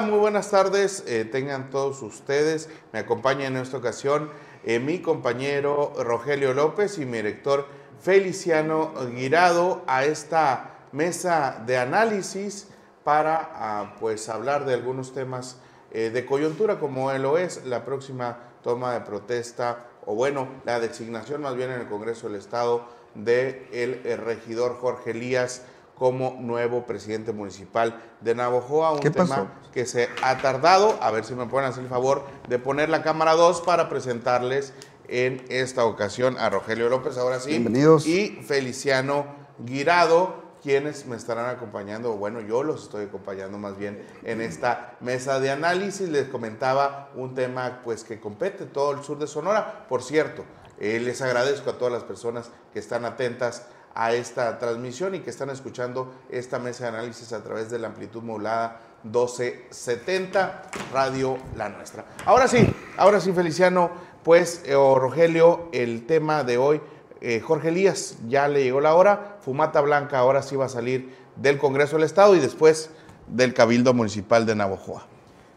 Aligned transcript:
Muy 0.00 0.18
buenas 0.18 0.50
tardes. 0.50 1.04
Eh, 1.06 1.26
tengan 1.26 1.68
todos 1.68 2.00
ustedes. 2.00 2.70
Me 2.94 3.00
acompaña 3.00 3.46
en 3.46 3.58
esta 3.58 3.76
ocasión 3.76 4.30
eh, 4.64 4.78
mi 4.78 5.00
compañero 5.00 5.92
Rogelio 5.98 6.54
López 6.54 6.96
y 6.96 7.04
mi 7.04 7.18
director 7.18 7.66
Feliciano 8.00 8.94
Guirado 9.14 9.82
a 9.86 10.06
esta 10.06 10.86
mesa 10.92 11.62
de 11.66 11.76
análisis 11.76 12.68
para 13.04 13.50
ah, 13.52 13.96
pues 14.00 14.30
hablar 14.30 14.64
de 14.64 14.72
algunos 14.72 15.12
temas 15.12 15.58
eh, 15.90 16.08
de 16.08 16.24
coyuntura 16.24 16.80
como 16.80 17.12
lo 17.12 17.36
es 17.36 17.66
la 17.66 17.84
próxima 17.84 18.38
toma 18.62 18.94
de 18.94 19.02
protesta 19.02 19.88
o 20.06 20.14
bueno, 20.14 20.48
la 20.64 20.80
designación 20.80 21.42
más 21.42 21.54
bien 21.54 21.70
en 21.70 21.80
el 21.80 21.88
Congreso 21.88 22.28
del 22.28 22.38
Estado 22.38 22.88
del 23.14 23.68
el 23.74 24.18
regidor 24.18 24.78
Jorge 24.78 25.10
Elías 25.10 25.62
como 26.02 26.36
nuevo 26.40 26.84
presidente 26.84 27.30
municipal 27.32 28.02
de 28.22 28.34
Navojoa, 28.34 28.90
un 28.90 28.98
tema 28.98 29.52
que 29.72 29.86
se 29.86 30.08
ha 30.24 30.36
tardado, 30.38 30.98
a 31.00 31.12
ver 31.12 31.24
si 31.24 31.36
me 31.36 31.46
pueden 31.46 31.68
hacer 31.68 31.84
el 31.84 31.88
favor 31.88 32.24
de 32.48 32.58
poner 32.58 32.88
la 32.88 33.04
cámara 33.04 33.34
2 33.34 33.60
para 33.60 33.88
presentarles 33.88 34.72
en 35.06 35.44
esta 35.48 35.84
ocasión 35.84 36.36
a 36.40 36.50
Rogelio 36.50 36.88
López, 36.88 37.18
ahora 37.18 37.38
sí, 37.38 37.50
Bienvenidos. 37.50 38.04
y 38.04 38.30
Feliciano 38.44 39.26
Guirado, 39.60 40.42
quienes 40.60 41.06
me 41.06 41.14
estarán 41.14 41.48
acompañando, 41.48 42.14
bueno, 42.14 42.40
yo 42.40 42.64
los 42.64 42.82
estoy 42.82 43.04
acompañando 43.04 43.56
más 43.58 43.78
bien 43.78 44.04
en 44.24 44.40
esta 44.40 44.96
mesa 44.98 45.38
de 45.38 45.52
análisis. 45.52 46.08
Les 46.08 46.26
comentaba 46.26 47.10
un 47.14 47.36
tema 47.36 47.82
pues 47.84 48.02
que 48.02 48.18
compete 48.18 48.66
todo 48.66 48.90
el 48.90 49.04
sur 49.04 49.20
de 49.20 49.28
Sonora. 49.28 49.86
Por 49.88 50.02
cierto, 50.02 50.44
eh, 50.80 50.98
les 50.98 51.22
agradezco 51.22 51.70
a 51.70 51.78
todas 51.78 51.92
las 51.92 52.02
personas 52.02 52.50
que 52.72 52.80
están 52.80 53.04
atentas 53.04 53.68
a 53.94 54.12
esta 54.12 54.58
transmisión 54.58 55.14
y 55.14 55.20
que 55.20 55.30
están 55.30 55.50
escuchando 55.50 56.14
esta 56.30 56.58
mesa 56.58 56.84
de 56.84 56.90
análisis 56.96 57.32
a 57.32 57.42
través 57.42 57.70
de 57.70 57.78
la 57.78 57.88
amplitud 57.88 58.22
modulada 58.22 58.80
1270 59.04 60.62
Radio 60.92 61.38
La 61.56 61.68
Nuestra. 61.68 62.04
Ahora 62.24 62.48
sí, 62.48 62.72
ahora 62.96 63.20
sí, 63.20 63.32
Feliciano, 63.32 63.90
pues, 64.22 64.62
eh, 64.64 64.74
Rogelio, 64.74 65.68
el 65.72 66.06
tema 66.06 66.44
de 66.44 66.58
hoy 66.58 66.80
eh, 67.24 67.38
Jorge 67.38 67.68
Elías, 67.68 68.16
ya 68.26 68.48
le 68.48 68.64
llegó 68.64 68.80
la 68.80 68.96
hora, 68.96 69.36
Fumata 69.42 69.80
Blanca 69.80 70.18
ahora 70.18 70.42
sí 70.42 70.56
va 70.56 70.64
a 70.64 70.68
salir 70.68 71.14
del 71.36 71.56
Congreso 71.56 71.94
del 71.94 72.04
Estado 72.04 72.34
y 72.34 72.40
después 72.40 72.90
del 73.28 73.54
Cabildo 73.54 73.94
Municipal 73.94 74.44
de 74.44 74.56
Navojoa. 74.56 75.06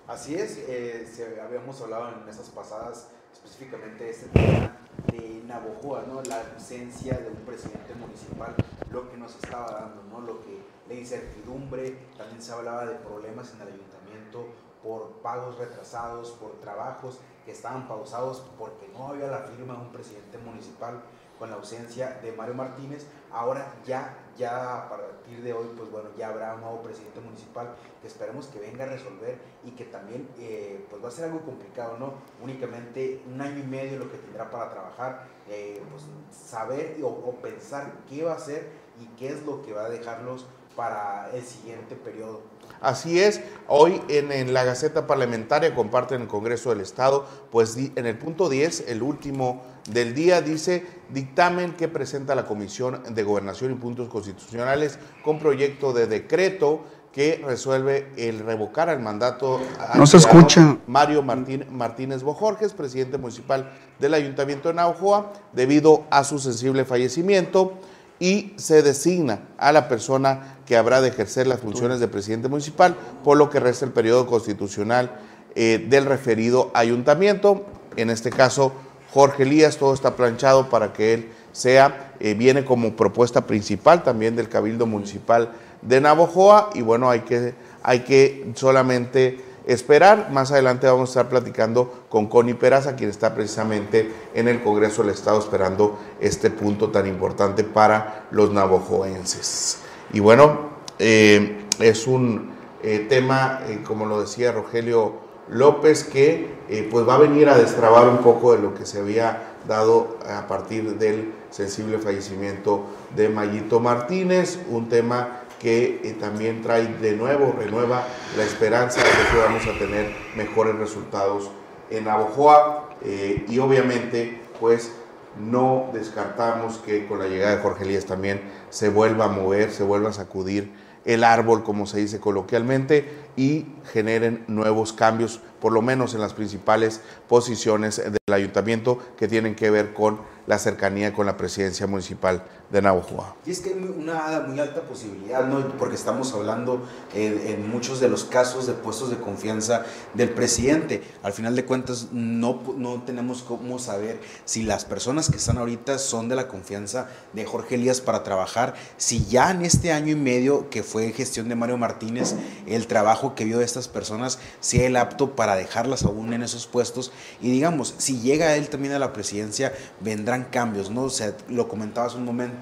Así 0.07 0.35
es, 0.35 0.59
eh, 0.67 1.07
habíamos 1.43 1.81
hablado 1.81 2.09
en 2.09 2.23
mesas 2.23 2.49
pasadas 2.49 3.07
específicamente 3.45 4.09
este 4.09 4.27
tema 4.29 4.75
de 5.11 5.43
Navojoa, 5.45 6.03
¿no? 6.07 6.21
la 6.23 6.41
ausencia 6.53 7.13
de 7.13 7.29
un 7.29 7.45
presidente 7.45 7.93
municipal, 7.93 8.55
lo 8.91 9.09
que 9.09 9.17
nos 9.17 9.35
estaba 9.35 9.71
dando, 9.71 10.03
¿no? 10.09 10.19
lo 10.19 10.41
que 10.41 10.57
la 10.89 10.95
incertidumbre, 10.95 11.95
también 12.17 12.41
se 12.41 12.51
hablaba 12.51 12.87
de 12.87 12.95
problemas 12.95 13.53
en 13.53 13.61
el 13.61 13.67
ayuntamiento 13.67 14.47
por 14.81 15.21
pagos 15.21 15.57
retrasados, 15.59 16.31
por 16.31 16.59
trabajos 16.59 17.19
que 17.45 17.51
estaban 17.51 17.87
pausados 17.87 18.43
porque 18.57 18.89
no 18.93 19.09
había 19.09 19.27
la 19.27 19.39
firma 19.39 19.75
de 19.75 19.81
un 19.81 19.91
presidente 19.91 20.39
municipal 20.39 21.01
con 21.37 21.49
la 21.49 21.57
ausencia 21.57 22.19
de 22.21 22.31
Mario 22.31 22.55
Martínez. 22.55 23.05
Ahora 23.31 23.73
ya, 23.85 24.17
ya 24.37 24.83
a 24.83 24.89
partir 24.89 25.41
de 25.43 25.53
hoy, 25.53 25.67
pues 25.75 25.91
bueno, 25.91 26.09
ya 26.17 26.29
habrá 26.29 26.55
un 26.55 26.61
nuevo 26.61 26.81
presidente 26.81 27.19
municipal 27.19 27.75
que 28.01 28.07
esperemos 28.07 28.47
que 28.47 28.59
venga 28.59 28.85
a 28.85 28.87
resolver 28.87 29.37
y 29.63 29.71
que 29.71 29.85
también, 29.85 30.29
eh, 30.37 30.85
pues 30.89 31.03
va 31.03 31.09
a 31.09 31.11
ser 31.11 31.25
algo 31.25 31.41
complicado, 31.41 31.97
¿no? 31.97 32.13
Únicamente 32.41 33.23
un 33.31 33.41
año 33.41 33.59
y 33.59 33.67
medio 33.67 33.99
lo 33.99 34.11
que 34.11 34.17
tendrá 34.17 34.49
para 34.49 34.69
trabajar, 34.69 35.27
eh, 35.49 35.81
pues 35.89 36.03
saber 36.31 36.97
o, 37.03 37.07
o 37.07 37.35
pensar 37.41 37.91
qué 38.09 38.23
va 38.23 38.33
a 38.33 38.35
hacer 38.35 38.69
y 38.99 39.07
qué 39.17 39.29
es 39.29 39.45
lo 39.45 39.61
que 39.61 39.73
va 39.73 39.85
a 39.85 39.89
dejarlos 39.89 40.45
para 40.75 41.29
el 41.33 41.43
siguiente 41.43 41.95
periodo. 41.95 42.41
Así 42.81 43.19
es, 43.19 43.41
hoy 43.67 44.01
en, 44.09 44.53
la 44.53 44.63
Gaceta 44.63 45.07
Parlamentaria 45.07 45.73
comparten 45.73 46.23
el 46.23 46.27
Congreso 46.27 46.69
del 46.69 46.81
Estado, 46.81 47.25
pues 47.51 47.77
en 47.77 48.05
el 48.05 48.17
punto 48.17 48.49
10, 48.49 48.85
el 48.89 49.01
último 49.01 49.63
del 49.89 50.13
día, 50.13 50.41
dice 50.41 50.85
dictamen 51.09 51.73
que 51.73 51.87
presenta 51.87 52.35
la 52.35 52.45
Comisión 52.45 53.01
de 53.09 53.23
Gobernación 53.23 53.71
y 53.71 53.75
Puntos 53.75 54.09
Constitucionales 54.09 54.99
con 55.23 55.39
proyecto 55.39 55.93
de 55.93 56.07
decreto 56.07 56.83
que 57.11 57.41
resuelve 57.45 58.11
el 58.17 58.39
revocar 58.39 58.89
al 58.89 58.99
mandato 58.99 59.61
no 59.95 60.05
se 60.05 60.17
escucha. 60.17 60.77
Mario 60.85 61.23
Martín, 61.23 61.65
Martínez 61.71 62.23
Bojorges, 62.23 62.73
presidente 62.73 63.17
municipal 63.17 63.71
del 63.99 64.13
Ayuntamiento 64.15 64.67
de 64.67 64.75
Naujoa, 64.75 65.31
debido 65.53 66.03
a 66.09 66.25
su 66.25 66.39
sensible 66.39 66.83
fallecimiento 66.83 67.79
y 68.19 68.53
se 68.55 68.81
designa 68.81 69.41
a 69.57 69.71
la 69.71 69.87
persona 69.87 70.57
que 70.65 70.77
habrá 70.77 71.01
de 71.01 71.09
ejercer 71.09 71.47
las 71.47 71.59
funciones 71.59 71.99
de 71.99 72.07
presidente 72.07 72.47
municipal, 72.47 72.95
por 73.23 73.37
lo 73.37 73.49
que 73.49 73.59
resta 73.59 73.85
el 73.85 73.91
periodo 73.91 74.25
constitucional 74.25 75.19
eh, 75.55 75.85
del 75.89 76.05
referido 76.05 76.71
ayuntamiento. 76.73 77.65
En 77.95 78.09
este 78.09 78.29
caso, 78.29 78.73
Jorge 79.13 79.43
Elías, 79.43 79.77
todo 79.77 79.93
está 79.93 80.15
planchado 80.15 80.69
para 80.69 80.93
que 80.93 81.13
él 81.13 81.29
sea, 81.51 82.13
eh, 82.19 82.33
viene 82.33 82.65
como 82.65 82.95
propuesta 82.95 83.47
principal 83.47 84.03
también 84.03 84.35
del 84.35 84.49
Cabildo 84.49 84.85
Municipal 84.85 85.53
de 85.81 86.01
Navojoa 86.01 86.71
y 86.73 86.81
bueno, 86.81 87.09
hay 87.09 87.21
que, 87.21 87.53
hay 87.83 87.99
que 87.99 88.51
solamente 88.55 89.39
esperar. 89.67 90.29
Más 90.31 90.51
adelante 90.51 90.87
vamos 90.87 91.09
a 91.09 91.11
estar 91.11 91.29
platicando 91.29 92.05
con 92.09 92.27
Connie 92.27 92.53
Peraza, 92.53 92.95
quien 92.95 93.09
está 93.09 93.33
precisamente 93.33 94.11
en 94.33 94.47
el 94.47 94.61
Congreso 94.61 95.01
del 95.01 95.13
Estado 95.13 95.39
esperando 95.39 95.99
este 96.19 96.49
punto 96.49 96.89
tan 96.89 97.07
importante 97.07 97.63
para 97.63 98.25
los 98.31 98.51
navojoenses. 98.51 99.79
Y 100.13 100.19
bueno, 100.19 100.69
eh, 100.99 101.65
es 101.79 102.07
un 102.07 102.51
eh, 102.83 103.05
tema, 103.09 103.61
eh, 103.67 103.81
como 103.85 104.05
lo 104.05 104.21
decía 104.21 104.51
Rogelio 104.51 105.25
López, 105.49 106.03
que 106.03 106.55
pues 106.89 107.07
va 107.07 107.15
a 107.15 107.19
venir 107.19 107.49
a 107.49 107.57
destrabar 107.57 108.07
un 108.07 108.17
poco 108.17 108.53
de 108.55 108.61
lo 108.61 108.73
que 108.73 108.87
se 108.87 108.99
había 108.99 109.55
dado 109.67 110.17
a 110.27 110.47
partir 110.47 110.97
del 110.97 111.33
sensible 111.51 111.99
fallecimiento 111.99 112.85
de 113.15 113.29
Mayito 113.29 113.79
Martínez, 113.79 114.59
un 114.69 114.89
tema 114.89 115.44
que 115.59 116.01
eh, 116.03 116.15
también 116.19 116.61
trae 116.61 116.87
de 116.87 117.13
nuevo, 117.15 117.55
renueva 117.57 118.07
la 118.37 118.43
esperanza 118.43 118.99
de 118.99 119.09
que 119.31 119.37
vamos 119.37 119.63
a 119.67 119.77
tener 119.77 120.11
mejores 120.35 120.75
resultados 120.75 121.49
en 121.89 122.07
Abojoa 122.07 122.89
eh, 123.03 123.45
y 123.47 123.59
obviamente 123.59 124.41
pues 124.59 124.91
no 125.39 125.89
descartamos 125.93 126.77
que 126.77 127.07
con 127.07 127.19
la 127.19 127.27
llegada 127.27 127.55
de 127.55 127.61
Jorge 127.61 127.83
Elías 127.83 128.05
también 128.05 128.41
se 128.69 128.89
vuelva 128.89 129.25
a 129.25 129.29
mover, 129.29 129.71
se 129.71 129.83
vuelva 129.83 130.09
a 130.09 130.13
sacudir 130.13 130.71
el 131.05 131.23
árbol, 131.23 131.63
como 131.63 131.85
se 131.85 131.99
dice 131.99 132.19
coloquialmente, 132.19 133.07
y 133.35 133.67
generen 133.93 134.43
nuevos 134.47 134.91
cambios, 134.91 135.39
por 135.61 135.71
lo 135.71 135.81
menos 135.81 136.15
en 136.15 136.21
las 136.21 136.33
principales 136.33 137.01
posiciones 137.27 137.97
del 137.97 138.33
ayuntamiento 138.33 138.99
que 139.17 139.27
tienen 139.27 139.55
que 139.55 139.69
ver 139.69 139.93
con 139.93 140.19
la 140.47 140.57
cercanía 140.57 141.13
con 141.13 141.25
la 141.25 141.37
presidencia 141.37 141.87
municipal 141.87 142.43
de 142.69 142.81
Navojoa. 142.81 143.35
Y 143.45 143.51
es 143.51 143.59
que 143.59 143.69
hay 143.69 143.75
una 143.75 144.43
muy 144.47 144.59
alta 144.59 144.81
posibilidad, 144.81 145.47
¿no? 145.47 145.65
porque 145.77 145.95
estamos 145.95 146.33
hablando 146.33 146.83
eh, 147.13 147.55
en 147.57 147.69
muchos 147.69 147.99
de 147.99 148.09
los 148.09 148.23
casos 148.23 148.67
de 148.67 148.73
puestos 148.73 149.09
de 149.09 149.17
confianza 149.17 149.85
del 150.13 150.29
presidente. 150.29 151.03
Al 151.23 151.33
final 151.33 151.55
de 151.55 151.65
cuentas, 151.65 152.07
no, 152.11 152.61
no 152.77 153.03
tenemos 153.03 153.43
cómo 153.43 153.79
saber 153.79 154.19
si 154.45 154.63
las 154.63 154.85
personas 154.85 155.29
que 155.29 155.37
están 155.37 155.57
ahorita 155.57 155.99
son 155.99 156.29
de 156.29 156.35
la 156.35 156.47
confianza 156.47 157.07
de 157.33 157.45
Jorge 157.45 157.75
Elías 157.75 158.01
para 158.01 158.23
trabajar, 158.23 158.73
si 158.97 159.25
ya 159.25 159.51
en 159.51 159.63
este 159.63 159.91
año 159.91 160.11
y 160.11 160.15
medio 160.15 160.69
que 160.69 160.83
fue 160.83 161.11
gestión 161.11 161.49
de 161.49 161.55
Mario 161.55 161.77
Martínez, 161.77 162.35
el 162.67 162.87
trabajo 162.87 163.35
que 163.35 163.45
vio 163.45 163.59
de 163.59 163.65
estas 163.65 163.87
personas, 163.87 164.39
sea 164.59 164.87
el 164.87 164.95
apto 164.97 165.35
para 165.35 165.55
dejarlas 165.55 166.03
aún 166.03 166.33
en 166.33 166.43
esos 166.43 166.67
puestos. 166.67 167.11
Y 167.41 167.51
digamos, 167.51 167.95
si 167.97 168.19
llega 168.19 168.55
él 168.55 168.69
también 168.69 168.93
a 168.93 168.99
la 168.99 169.13
presidencia, 169.13 169.73
vendrá 169.99 170.35
cambios, 170.49 170.89
¿no? 170.89 171.03
O 171.03 171.09
sea, 171.09 171.35
lo 171.49 171.67
comentabas 171.67 172.15
un 172.15 172.25
momento, 172.25 172.54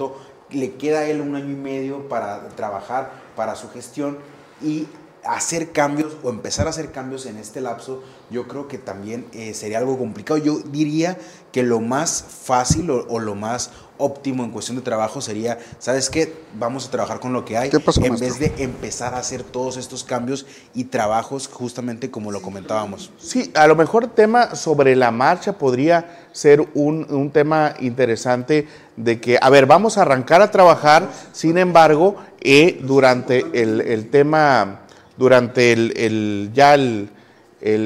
le 0.49 0.73
queda 0.75 0.99
a 0.99 1.05
él 1.05 1.21
un 1.21 1.35
año 1.35 1.51
y 1.51 1.55
medio 1.55 2.07
para 2.09 2.47
trabajar, 2.49 3.11
para 3.35 3.55
su 3.55 3.69
gestión 3.69 4.17
y 4.61 4.87
hacer 5.25 5.71
cambios 5.71 6.13
o 6.23 6.29
empezar 6.29 6.67
a 6.67 6.71
hacer 6.71 6.91
cambios 6.91 7.25
en 7.25 7.37
este 7.37 7.61
lapso, 7.61 8.03
yo 8.29 8.47
creo 8.47 8.67
que 8.67 8.77
también 8.77 9.25
eh, 9.33 9.53
sería 9.53 9.77
algo 9.77 9.97
complicado. 9.97 10.37
Yo 10.37 10.59
diría 10.59 11.17
que 11.51 11.63
lo 11.63 11.79
más 11.79 12.25
fácil 12.43 12.89
o, 12.89 13.19
lo 13.19 13.35
más 13.35 13.71
óptimo 13.97 14.43
en 14.43 14.51
cuestión 14.51 14.75
de 14.75 14.83
trabajo 14.83 15.21
sería, 15.21 15.59
¿sabes 15.79 16.09
qué? 16.09 16.33
Vamos 16.55 16.87
a 16.87 16.91
trabajar 16.91 17.19
con 17.19 17.31
lo 17.31 17.45
que 17.45 17.57
hay 17.57 17.69
en 18.01 18.19
vez 18.19 18.39
de 18.39 18.53
empezar 18.57 19.13
a 19.13 19.19
hacer 19.19 19.43
todos 19.43 19.77
estos 19.77 20.03
cambios 20.03 20.45
y 20.73 20.85
trabajos 20.85 21.47
justamente 21.47 22.09
como 22.09 22.31
lo 22.31 22.41
comentábamos. 22.41 23.11
Sí, 23.17 23.51
a 23.53 23.67
lo 23.67 23.75
mejor 23.75 24.07
tema 24.07 24.55
sobre 24.55 24.95
la 24.95 25.11
marcha 25.11 25.53
podría 25.53 26.27
ser 26.31 26.67
un, 26.73 27.29
tema 27.31 27.75
interesante 27.79 28.67
de 28.97 29.21
que, 29.21 29.37
a 29.39 29.49
ver, 29.49 29.67
vamos 29.67 29.97
a 29.97 30.01
arrancar 30.01 30.41
a 30.41 30.51
trabajar, 30.51 31.09
sin 31.31 31.57
embargo, 31.57 32.15
eh, 32.41 32.79
durante 32.81 33.45
el, 33.53 33.79
el 33.81 34.09
tema 34.09 34.82
durante 35.17 35.71
el, 35.71 36.51
ya 36.53 36.75
el, 36.75 37.09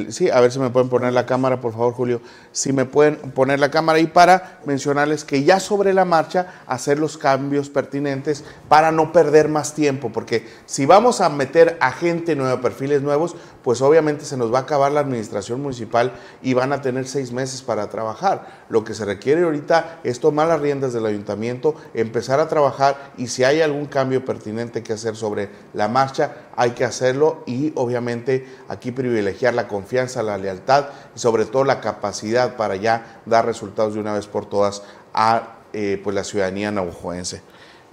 sí, 0.09 0.29
a 0.29 0.39
ver 0.41 0.51
si 0.51 0.59
me 0.59 0.69
pueden 0.71 0.89
poner 0.89 1.13
la 1.13 1.25
cámara, 1.25 1.61
por 1.61 1.71
favor, 1.71 1.93
Julio. 1.93 2.21
Si 2.51 2.73
me 2.73 2.85
pueden 2.85 3.17
poner 3.17 3.59
la 3.59 3.69
cámara 3.69 3.99
y 3.99 4.07
para 4.07 4.59
mencionarles 4.65 5.23
que 5.23 5.43
ya 5.43 5.59
sobre 5.59 5.93
la 5.93 6.05
marcha 6.05 6.61
hacer 6.65 6.97
los 6.97 7.17
cambios 7.17 7.69
pertinentes 7.69 8.43
para 8.69 8.91
no 8.91 9.11
perder 9.11 9.49
más 9.49 9.75
tiempo, 9.75 10.11
porque 10.11 10.47
si 10.65 10.85
vamos 10.85 11.21
a 11.21 11.29
meter 11.29 11.77
a 11.79 11.91
gente 11.91 12.35
nueva, 12.35 12.59
perfiles 12.59 13.01
nuevos, 13.03 13.35
pues 13.63 13.81
obviamente 13.81 14.25
se 14.25 14.37
nos 14.37 14.51
va 14.51 14.59
a 14.59 14.61
acabar 14.61 14.91
la 14.91 15.01
administración 15.01 15.61
municipal 15.61 16.13
y 16.41 16.53
van 16.53 16.73
a 16.73 16.81
tener 16.81 17.07
seis 17.07 17.31
meses 17.31 17.61
para 17.61 17.89
trabajar. 17.89 18.65
Lo 18.69 18.83
que 18.83 18.93
se 18.93 19.05
requiere 19.05 19.43
ahorita 19.43 19.99
es 20.03 20.19
tomar 20.19 20.47
las 20.47 20.61
riendas 20.61 20.93
del 20.93 21.05
ayuntamiento, 21.05 21.75
empezar 21.93 22.39
a 22.39 22.47
trabajar 22.47 23.11
y 23.17 23.27
si 23.27 23.43
hay 23.43 23.61
algún 23.61 23.85
cambio 23.85 24.25
pertinente 24.25 24.81
que 24.81 24.93
hacer 24.93 25.15
sobre 25.15 25.49
la 25.73 25.87
marcha, 25.87 26.47
hay 26.55 26.71
que 26.71 26.85
hacerlo 26.85 27.43
y 27.45 27.73
obviamente 27.75 28.47
aquí 28.67 28.91
privilegiar 28.91 29.53
la 29.53 29.66
confianza, 29.67 30.23
la 30.23 30.37
lealtad 30.37 30.87
y 31.15 31.19
sobre 31.19 31.45
todo 31.45 31.63
la 31.63 31.81
capacidad 31.81 32.55
para 32.55 32.75
ya 32.75 33.21
dar 33.25 33.45
resultados 33.45 33.93
de 33.93 33.99
una 33.99 34.13
vez 34.13 34.27
por 34.27 34.45
todas 34.45 34.83
a 35.13 35.57
eh, 35.73 35.99
pues 36.03 36.15
la 36.15 36.23
ciudadanía 36.23 36.71
navajoense. 36.71 37.41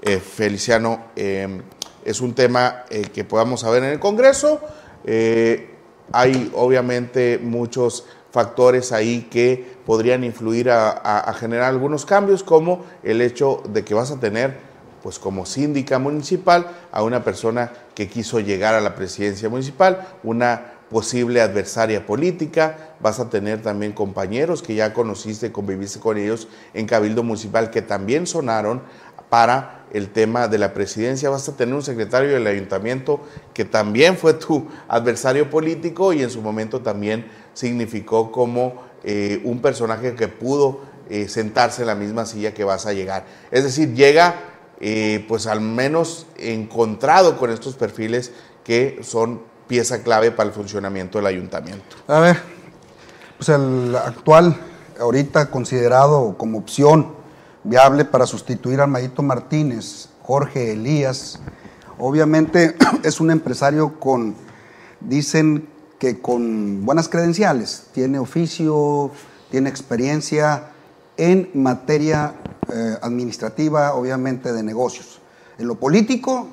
Eh, 0.02 0.19
Feliciano, 0.19 1.07
eh, 1.16 1.62
es 2.04 2.21
un 2.21 2.35
tema 2.35 2.85
que 3.12 3.25
podamos 3.25 3.61
saber 3.61 3.83
en 3.83 3.90
el 3.90 4.00
Congreso. 4.00 4.61
hay 6.12 6.52
obviamente 6.54 7.38
muchos 7.43 8.04
factores 8.35 8.90
ahí 8.90 9.28
que 9.31 9.76
podrían 9.87 10.25
influir 10.25 10.69
a, 10.69 11.33
generar 11.38 11.69
algunos 11.69 12.04
cambios, 12.04 12.43
como 12.43 12.85
el 13.04 13.23
hecho 13.23 13.62
de 13.69 13.85
que 13.85 13.95
vas 13.95 14.11
a 14.11 14.19
tener, 14.19 14.59
pues 15.04 15.21
como 15.21 15.47
síndica 15.47 16.00
municipal, 16.00 16.66
a 16.90 17.04
una 17.04 17.23
persona 17.23 17.73
que 17.95 18.09
quiso 18.09 18.40
llegar 18.40 18.75
a 18.75 18.81
la 18.81 18.97
presidencia 18.97 19.49
municipal, 19.49 20.09
una 20.25 20.74
posible 20.95 21.41
adversaria 21.41 22.07
política, 22.07 22.95
vas 23.01 23.19
a 23.19 23.29
tener 23.29 23.61
también 23.61 23.91
compañeros 23.91 24.63
que 24.63 24.77
ya 24.77 24.95
conociste, 24.95 25.51
conviviste 25.51 25.99
con 25.99 26.17
ellos 26.17 26.47
en 26.73 26.87
Cabildo 26.87 27.25
Municipal 27.25 27.71
que 27.71 27.83
también 27.83 28.29
sonaron 28.29 28.81
para 29.29 29.87
el 29.93 30.11
tema 30.11 30.47
de 30.47 30.59
la 30.59 30.73
presidencia, 30.73 31.31
vas 31.31 31.49
a 31.49 31.57
tener 31.57 31.75
un 31.75 31.83
secretario 31.83 32.31
del 32.31 32.47
ayuntamiento 32.47 33.19
que 33.53 33.65
también 33.65 34.17
fue 34.17 34.35
tu 34.35 34.69
adversario 34.87 35.51
político 35.51 36.13
y 36.13 36.23
en 36.23 36.31
su 36.31 36.41
momento 36.41 36.81
también 36.81 37.27
significó 37.55 38.31
como 38.31 38.85
eh, 39.03 39.41
un 39.43 39.61
personaje 39.61 40.15
que 40.15 40.29
pudo 40.29 40.83
eh, 41.11 41.27
sentarse 41.27 41.83
en 41.83 41.89
la 41.89 41.97
misma 41.97 42.25
silla 42.25 42.55
que 42.55 42.63
vas 42.63 42.87
a 42.87 42.93
llegar. 42.93 43.25
Es 43.51 43.65
decir, 43.65 43.95
llega 43.95 44.37
eh, 44.79 45.25
pues 45.27 45.49
al 45.49 45.61
menos 45.61 46.29
encontrado 46.37 47.37
con 47.37 47.51
estos 47.51 47.75
perfiles 47.75 48.31
que 48.63 49.01
son 49.03 49.53
pieza 49.66 50.02
clave 50.02 50.30
para 50.30 50.49
el 50.49 50.54
funcionamiento 50.54 51.18
del 51.18 51.26
ayuntamiento. 51.26 51.97
A 52.06 52.21
ver, 52.21 52.38
pues 53.37 53.49
el 53.49 53.97
actual, 53.97 54.56
ahorita 55.00 55.50
considerado 55.50 56.37
como 56.37 56.59
opción 56.59 57.14
viable 57.64 58.04
para 58.04 58.26
sustituir 58.26 58.80
a 58.80 58.87
Mayito 58.87 59.23
Martínez, 59.23 60.09
Jorge 60.23 60.73
Elías, 60.73 61.40
obviamente 61.99 62.76
es 63.02 63.21
un 63.21 63.30
empresario 63.30 63.99
con, 63.99 64.35
dicen 65.00 65.68
que 65.99 66.21
con 66.21 66.85
buenas 66.85 67.09
credenciales, 67.09 67.87
tiene 67.92 68.18
oficio, 68.18 69.11
tiene 69.50 69.71
experiencia 69.71 70.71
en 71.16 71.50
materia 71.54 72.35
eh, 72.73 72.99
administrativa, 73.02 73.94
obviamente 73.94 74.52
de 74.52 74.62
negocios. 74.62 75.21
En 75.59 75.68
lo 75.68 75.76
político 75.76 76.49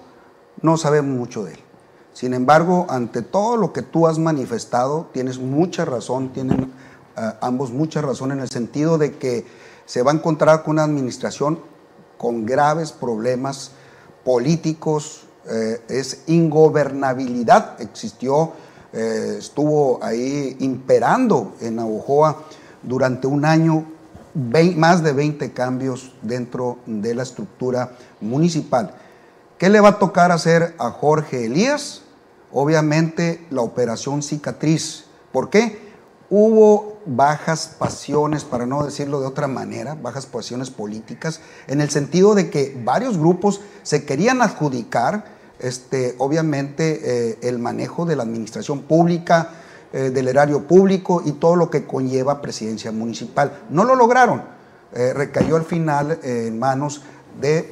no 0.62 0.78
sabemos 0.78 1.18
mucho 1.18 1.44
de 1.44 1.54
él. 1.54 1.60
Sin 2.14 2.34
embargo, 2.34 2.86
ante 2.90 3.22
todo 3.22 3.58
lo 3.58 3.72
que 3.74 3.82
tú 3.82 4.08
has 4.08 4.20
manifestado, 4.20 5.08
tienes 5.14 5.40
mucha 5.40 5.86
razón, 5.86 6.34
tienen 6.34 6.72
eh, 7.18 7.32
ambos 7.42 7.72
mucha 7.72 8.02
razón 8.02 8.32
en 8.32 8.42
el 8.42 8.50
sentido 8.50 8.98
de 8.98 9.18
que 9.18 9.46
se 9.86 10.04
va 10.04 10.12
a 10.12 10.16
encontrar 10.16 10.64
con 10.64 10.74
una 10.74 10.84
administración 10.84 11.60
con 12.18 12.46
graves 12.46 12.92
problemas 12.92 13.72
políticos, 14.24 15.24
eh, 15.50 15.82
es 15.88 16.24
ingobernabilidad, 16.28 17.82
existió, 17.82 18.54
eh, 18.94 19.38
estuvo 19.40 20.04
ahí 20.04 20.56
imperando 20.60 21.54
en 21.62 21.78
Navojoa 21.78 22.44
durante 22.84 23.26
un 23.28 23.46
año 23.46 23.86
más 24.76 25.04
de 25.04 25.14
20 25.14 25.52
cambios 25.52 26.14
dentro 26.22 26.78
de 26.86 27.16
la 27.16 27.24
estructura 27.24 27.98
municipal. 28.22 28.94
¿Qué 29.62 29.70
le 29.70 29.80
va 29.80 29.90
a 29.90 30.00
tocar 30.00 30.32
hacer 30.32 30.74
a 30.80 30.90
Jorge 30.90 31.46
Elías? 31.46 32.02
Obviamente 32.52 33.46
la 33.52 33.62
operación 33.62 34.24
cicatriz. 34.24 35.06
¿Por 35.32 35.52
qué? 35.52 35.78
Hubo 36.32 36.98
bajas 37.06 37.76
pasiones, 37.78 38.44
para 38.44 38.66
no 38.66 38.84
decirlo 38.84 39.22
de 39.22 39.28
otra 39.28 39.48
manera, 39.48 39.94
bajas 39.94 40.26
pasiones 40.26 40.72
políticas, 40.72 41.42
en 41.68 41.80
el 41.80 41.92
sentido 41.92 42.34
de 42.34 42.50
que 42.50 42.76
varios 42.84 43.20
grupos 43.20 43.62
se 43.84 44.04
querían 44.04 44.42
adjudicar, 44.42 45.26
este, 45.60 46.16
obviamente, 46.18 47.00
eh, 47.04 47.38
el 47.44 47.60
manejo 47.60 48.08
de 48.08 48.16
la 48.16 48.24
administración 48.24 48.82
pública, 48.82 49.52
eh, 49.94 50.10
del 50.10 50.28
erario 50.28 50.68
público 50.68 51.22
y 51.24 51.34
todo 51.34 51.56
lo 51.56 51.70
que 51.70 51.86
conlleva 51.86 52.42
presidencia 52.42 52.92
municipal. 52.92 53.60
No 53.70 53.84
lo 53.84 53.94
lograron. 53.94 54.42
Eh, 54.92 55.14
recayó 55.14 55.56
al 55.56 55.66
final 55.66 56.20
en 56.24 56.58
manos 56.58 57.04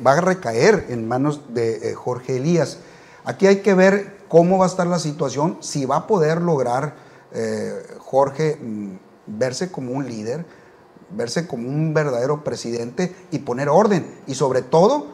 va 0.05 0.13
a 0.13 0.21
recaer 0.21 0.87
en 0.89 1.07
manos 1.07 1.41
de 1.53 1.89
eh, 1.89 1.93
Jorge 1.93 2.37
Elías. 2.37 2.79
Aquí 3.23 3.47
hay 3.47 3.57
que 3.57 3.73
ver 3.73 4.17
cómo 4.27 4.57
va 4.57 4.65
a 4.65 4.67
estar 4.67 4.87
la 4.87 4.99
situación, 4.99 5.57
si 5.61 5.85
va 5.85 5.97
a 5.97 6.07
poder 6.07 6.41
lograr 6.41 6.95
eh, 7.33 7.73
Jorge 7.99 8.55
mm, 8.55 8.97
verse 9.27 9.71
como 9.71 9.91
un 9.91 10.07
líder, 10.07 10.45
verse 11.11 11.47
como 11.47 11.67
un 11.67 11.93
verdadero 11.93 12.43
presidente 12.43 13.15
y 13.31 13.39
poner 13.39 13.69
orden. 13.69 14.19
Y 14.27 14.35
sobre 14.35 14.61
todo, 14.61 15.07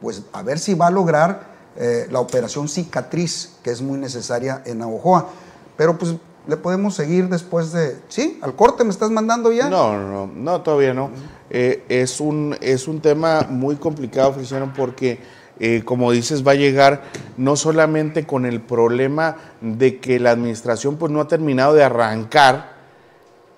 pues 0.00 0.22
a 0.32 0.42
ver 0.42 0.58
si 0.58 0.74
va 0.74 0.88
a 0.88 0.90
lograr 0.90 1.50
eh, 1.76 2.06
la 2.10 2.20
operación 2.20 2.68
cicatriz, 2.68 3.56
que 3.62 3.70
es 3.70 3.82
muy 3.82 3.98
necesaria 3.98 4.62
en 4.64 4.78
Navojoa. 4.78 5.28
Pero 5.76 5.98
pues 5.98 6.16
le 6.46 6.56
podemos 6.56 6.94
seguir 6.94 7.28
después 7.28 7.72
de... 7.72 7.96
¿Sí? 8.08 8.38
¿Al 8.42 8.54
corte 8.56 8.84
me 8.84 8.90
estás 8.90 9.10
mandando 9.10 9.52
ya? 9.52 9.68
No, 9.68 9.98
no, 9.98 10.26
no, 10.26 10.60
todavía 10.62 10.94
no. 10.94 11.10
Eh, 11.50 11.84
es, 11.88 12.20
un, 12.20 12.56
es 12.60 12.88
un 12.88 13.00
tema 13.00 13.46
muy 13.48 13.76
complicado, 13.76 14.32
Feliciano, 14.32 14.72
porque, 14.76 15.20
eh, 15.58 15.82
como 15.84 16.10
dices, 16.12 16.46
va 16.46 16.52
a 16.52 16.56
llegar 16.56 17.02
no 17.36 17.56
solamente 17.56 18.26
con 18.26 18.46
el 18.46 18.60
problema 18.60 19.36
de 19.60 19.98
que 19.98 20.18
la 20.18 20.30
administración 20.30 20.96
pues, 20.96 21.12
no 21.12 21.20
ha 21.20 21.28
terminado 21.28 21.74
de 21.74 21.84
arrancar 21.84 22.72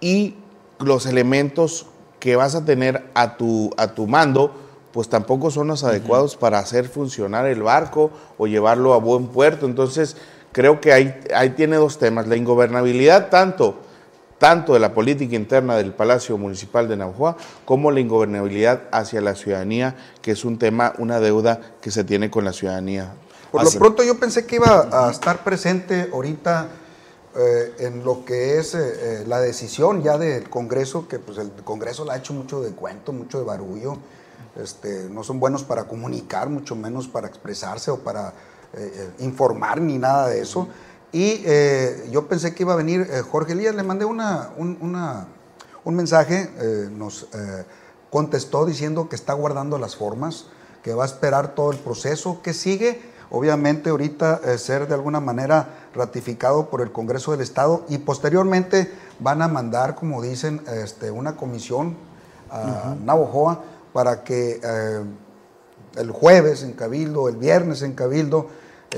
y 0.00 0.36
los 0.78 1.06
elementos 1.06 1.86
que 2.18 2.36
vas 2.36 2.54
a 2.54 2.64
tener 2.64 3.08
a 3.14 3.36
tu, 3.36 3.70
a 3.76 3.94
tu 3.94 4.06
mando, 4.06 4.54
pues 4.92 5.08
tampoco 5.08 5.50
son 5.50 5.68
los 5.68 5.84
adecuados 5.84 6.36
para 6.36 6.58
hacer 6.58 6.88
funcionar 6.88 7.46
el 7.46 7.62
barco 7.62 8.10
o 8.38 8.46
llevarlo 8.46 8.94
a 8.94 8.98
buen 8.98 9.28
puerto. 9.28 9.66
Entonces, 9.66 10.16
creo 10.52 10.80
que 10.80 10.92
ahí, 10.92 11.18
ahí 11.34 11.50
tiene 11.50 11.76
dos 11.76 11.98
temas, 11.98 12.28
la 12.28 12.36
ingobernabilidad 12.36 13.30
tanto, 13.30 13.80
tanto 14.38 14.74
de 14.74 14.80
la 14.80 14.92
política 14.94 15.34
interna 15.34 15.76
del 15.76 15.92
Palacio 15.92 16.36
Municipal 16.38 16.88
de 16.88 16.96
Naujoa 16.96 17.36
como 17.64 17.90
la 17.90 18.00
ingobernabilidad 18.00 18.82
hacia 18.92 19.20
la 19.20 19.34
ciudadanía, 19.34 19.96
que 20.20 20.32
es 20.32 20.44
un 20.44 20.58
tema, 20.58 20.94
una 20.98 21.20
deuda 21.20 21.60
que 21.80 21.90
se 21.90 22.04
tiene 22.04 22.30
con 22.30 22.44
la 22.44 22.52
ciudadanía. 22.52 23.14
Por 23.50 23.64
lo 23.64 23.70
pronto 23.70 24.02
yo 24.02 24.18
pensé 24.18 24.46
que 24.46 24.56
iba 24.56 24.88
a 24.90 25.10
estar 25.10 25.44
presente 25.44 26.08
ahorita 26.12 26.68
eh, 27.36 27.74
en 27.78 28.04
lo 28.04 28.24
que 28.24 28.58
es 28.58 28.74
eh, 28.74 28.80
eh, 28.80 29.24
la 29.26 29.40
decisión 29.40 30.02
ya 30.02 30.18
del 30.18 30.50
Congreso, 30.50 31.06
que 31.06 31.18
pues 31.18 31.38
el 31.38 31.50
Congreso 31.64 32.04
la 32.04 32.14
ha 32.14 32.16
hecho 32.16 32.34
mucho 32.34 32.62
de 32.62 32.72
cuento, 32.72 33.12
mucho 33.12 33.38
de 33.38 33.44
barullo, 33.44 33.98
este, 34.56 35.08
no 35.08 35.22
son 35.22 35.40
buenos 35.40 35.64
para 35.64 35.84
comunicar, 35.84 36.48
mucho 36.48 36.76
menos 36.76 37.08
para 37.08 37.28
expresarse 37.28 37.90
o 37.90 37.98
para 37.98 38.34
eh, 38.74 38.90
eh, 38.94 39.24
informar 39.24 39.80
ni 39.80 39.98
nada 39.98 40.28
de 40.28 40.40
eso. 40.40 40.68
Y 41.12 41.42
eh, 41.44 42.08
yo 42.10 42.26
pensé 42.26 42.54
que 42.54 42.62
iba 42.62 42.72
a 42.72 42.76
venir 42.76 43.06
Jorge 43.30 43.52
Elías, 43.52 43.74
le 43.74 43.82
mandé 43.82 44.06
una, 44.06 44.48
un, 44.56 45.94
mensaje, 45.94 46.48
nos 46.90 47.28
contestó 48.08 48.64
diciendo 48.64 49.10
que 49.10 49.16
está 49.16 49.34
guardando 49.34 49.76
las 49.76 49.94
formas, 49.94 50.46
que 50.82 50.94
va 50.94 51.02
a 51.02 51.06
esperar 51.06 51.54
todo 51.54 51.70
el 51.70 51.78
proceso 51.78 52.40
que 52.40 52.54
sigue. 52.54 53.02
Obviamente 53.30 53.90
ahorita 53.90 54.56
ser 54.56 54.88
de 54.88 54.94
alguna 54.94 55.20
manera 55.20 55.88
ratificado 55.94 56.70
por 56.70 56.80
el 56.80 56.92
Congreso 56.92 57.32
del 57.32 57.42
Estado 57.42 57.84
y 57.90 57.98
posteriormente 57.98 58.90
van 59.18 59.42
a 59.42 59.48
mandar, 59.48 59.94
como 59.94 60.22
dicen, 60.22 60.62
este, 60.66 61.10
una 61.10 61.36
comisión 61.36 61.94
a 62.50 62.94
Navojoa 63.04 63.62
para 63.92 64.24
que 64.24 64.60
el 65.96 66.10
jueves 66.10 66.62
en 66.62 66.72
Cabildo, 66.72 67.28
el 67.28 67.36
viernes 67.36 67.82
en 67.82 67.92
Cabildo, 67.92 68.48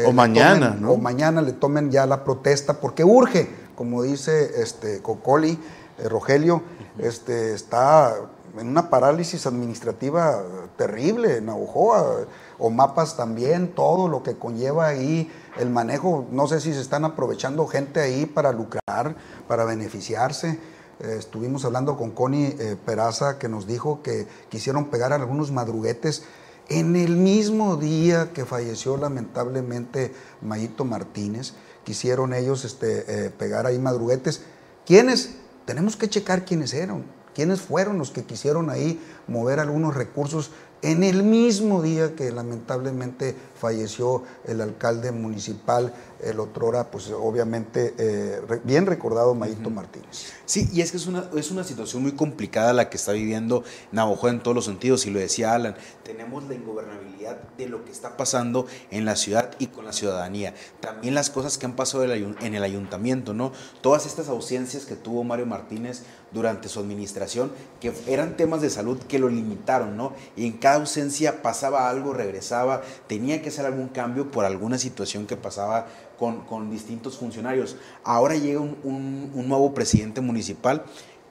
o 0.06 0.12
mañana, 0.12 0.76
¿no? 0.78 0.92
O 0.92 0.96
mañana 0.96 1.42
le 1.42 1.52
tomen 1.52 1.90
ya 1.90 2.06
la 2.06 2.24
protesta, 2.24 2.80
porque 2.80 3.04
urge, 3.04 3.48
como 3.76 4.02
dice 4.02 4.62
este 4.62 5.00
Cocoli, 5.02 5.58
eh, 5.98 6.08
Rogelio, 6.08 6.62
este, 6.98 7.54
está 7.54 8.14
en 8.58 8.68
una 8.68 8.88
parálisis 8.88 9.46
administrativa 9.46 10.42
terrible 10.76 11.38
en 11.38 11.48
Aujoa, 11.48 12.26
o 12.58 12.70
mapas 12.70 13.16
también, 13.16 13.68
todo 13.74 14.08
lo 14.08 14.22
que 14.22 14.36
conlleva 14.36 14.86
ahí 14.86 15.30
el 15.58 15.70
manejo, 15.70 16.26
no 16.30 16.46
sé 16.46 16.60
si 16.60 16.72
se 16.72 16.80
están 16.80 17.04
aprovechando 17.04 17.66
gente 17.66 18.00
ahí 18.00 18.26
para 18.26 18.52
lucrar 18.52 19.16
para 19.48 19.64
beneficiarse. 19.64 20.58
Eh, 21.00 21.16
estuvimos 21.18 21.64
hablando 21.64 21.96
con 21.96 22.12
Connie 22.12 22.56
eh, 22.58 22.76
Peraza 22.84 23.38
que 23.38 23.48
nos 23.48 23.66
dijo 23.66 24.00
que 24.02 24.26
quisieron 24.48 24.86
pegar 24.86 25.12
algunos 25.12 25.50
madruguetes 25.50 26.24
en 26.68 26.96
el 26.96 27.16
mismo 27.16 27.76
día 27.76 28.32
que 28.32 28.44
falleció 28.44 28.96
lamentablemente 28.96 30.12
Mayito 30.40 30.84
Martínez. 30.84 31.54
Quisieron 31.84 32.32
ellos 32.32 32.64
este, 32.64 33.30
pegar 33.30 33.66
ahí 33.66 33.78
madruguetes. 33.78 34.42
¿Quiénes? 34.86 35.36
Tenemos 35.66 35.96
que 35.96 36.08
checar 36.08 36.44
quiénes 36.44 36.74
eran, 36.74 37.04
quiénes 37.34 37.60
fueron 37.60 37.98
los 37.98 38.10
que 38.10 38.24
quisieron 38.24 38.68
ahí 38.68 39.00
mover 39.26 39.60
algunos 39.60 39.94
recursos 39.94 40.50
en 40.82 41.02
el 41.02 41.22
mismo 41.22 41.80
día 41.80 42.14
que 42.14 42.30
lamentablemente 42.30 43.34
falleció 43.58 44.22
el 44.44 44.60
alcalde 44.60 45.12
municipal, 45.12 45.94
el 46.24 46.40
otrora, 46.40 46.90
pues 46.90 47.10
obviamente 47.10 47.94
eh, 47.98 48.40
bien 48.64 48.86
recordado 48.86 49.34
Mayito 49.34 49.70
Martínez. 49.70 50.32
Sí, 50.46 50.68
y 50.72 50.80
es 50.80 50.90
que 50.90 50.96
es 50.96 51.06
una, 51.06 51.28
es 51.36 51.50
una 51.50 51.64
situación 51.64 52.02
muy 52.02 52.12
complicada 52.12 52.72
la 52.72 52.90
que 52.90 52.96
está 52.96 53.12
viviendo 53.12 53.64
Navajo 53.92 54.28
en 54.28 54.42
todos 54.42 54.54
los 54.54 54.64
sentidos, 54.64 55.06
y 55.06 55.10
lo 55.10 55.18
decía 55.18 55.54
Alan, 55.54 55.76
tenemos 56.02 56.44
la 56.44 56.54
ingobernabilidad 56.54 57.38
de 57.56 57.68
lo 57.68 57.84
que 57.84 57.92
está 57.92 58.16
pasando 58.16 58.66
en 58.90 59.04
la 59.04 59.16
ciudad 59.16 59.52
y 59.58 59.68
con 59.68 59.84
la 59.84 59.92
ciudadanía. 59.92 60.54
También 60.80 61.14
las 61.14 61.30
cosas 61.30 61.58
que 61.58 61.66
han 61.66 61.76
pasado 61.76 62.04
en 62.04 62.54
el 62.54 62.62
ayuntamiento, 62.62 63.34
¿no? 63.34 63.52
Todas 63.80 64.06
estas 64.06 64.28
ausencias 64.28 64.84
que 64.84 64.96
tuvo 64.96 65.24
Mario 65.24 65.46
Martínez 65.46 66.02
durante 66.32 66.68
su 66.68 66.80
administración, 66.80 67.52
que 67.80 67.92
eran 68.06 68.36
temas 68.36 68.60
de 68.60 68.68
salud 68.68 68.98
que 68.98 69.18
lo 69.18 69.28
limitaron, 69.28 69.96
¿no? 69.96 70.12
Y 70.36 70.46
en 70.46 70.52
cada 70.54 70.76
ausencia 70.76 71.42
pasaba 71.42 71.88
algo, 71.88 72.12
regresaba, 72.12 72.82
tenía 73.06 73.40
que 73.40 73.48
hacer 73.48 73.66
algún 73.66 73.88
cambio 73.88 74.30
por 74.30 74.44
alguna 74.44 74.78
situación 74.78 75.26
que 75.26 75.36
pasaba 75.36 75.86
con, 76.18 76.70
distintos 76.70 77.16
funcionarios. 77.16 77.76
Ahora 78.02 78.36
llega 78.36 78.60
un, 78.60 79.30
nuevo 79.48 79.74
presidente 79.74 80.20
municipal 80.20 80.84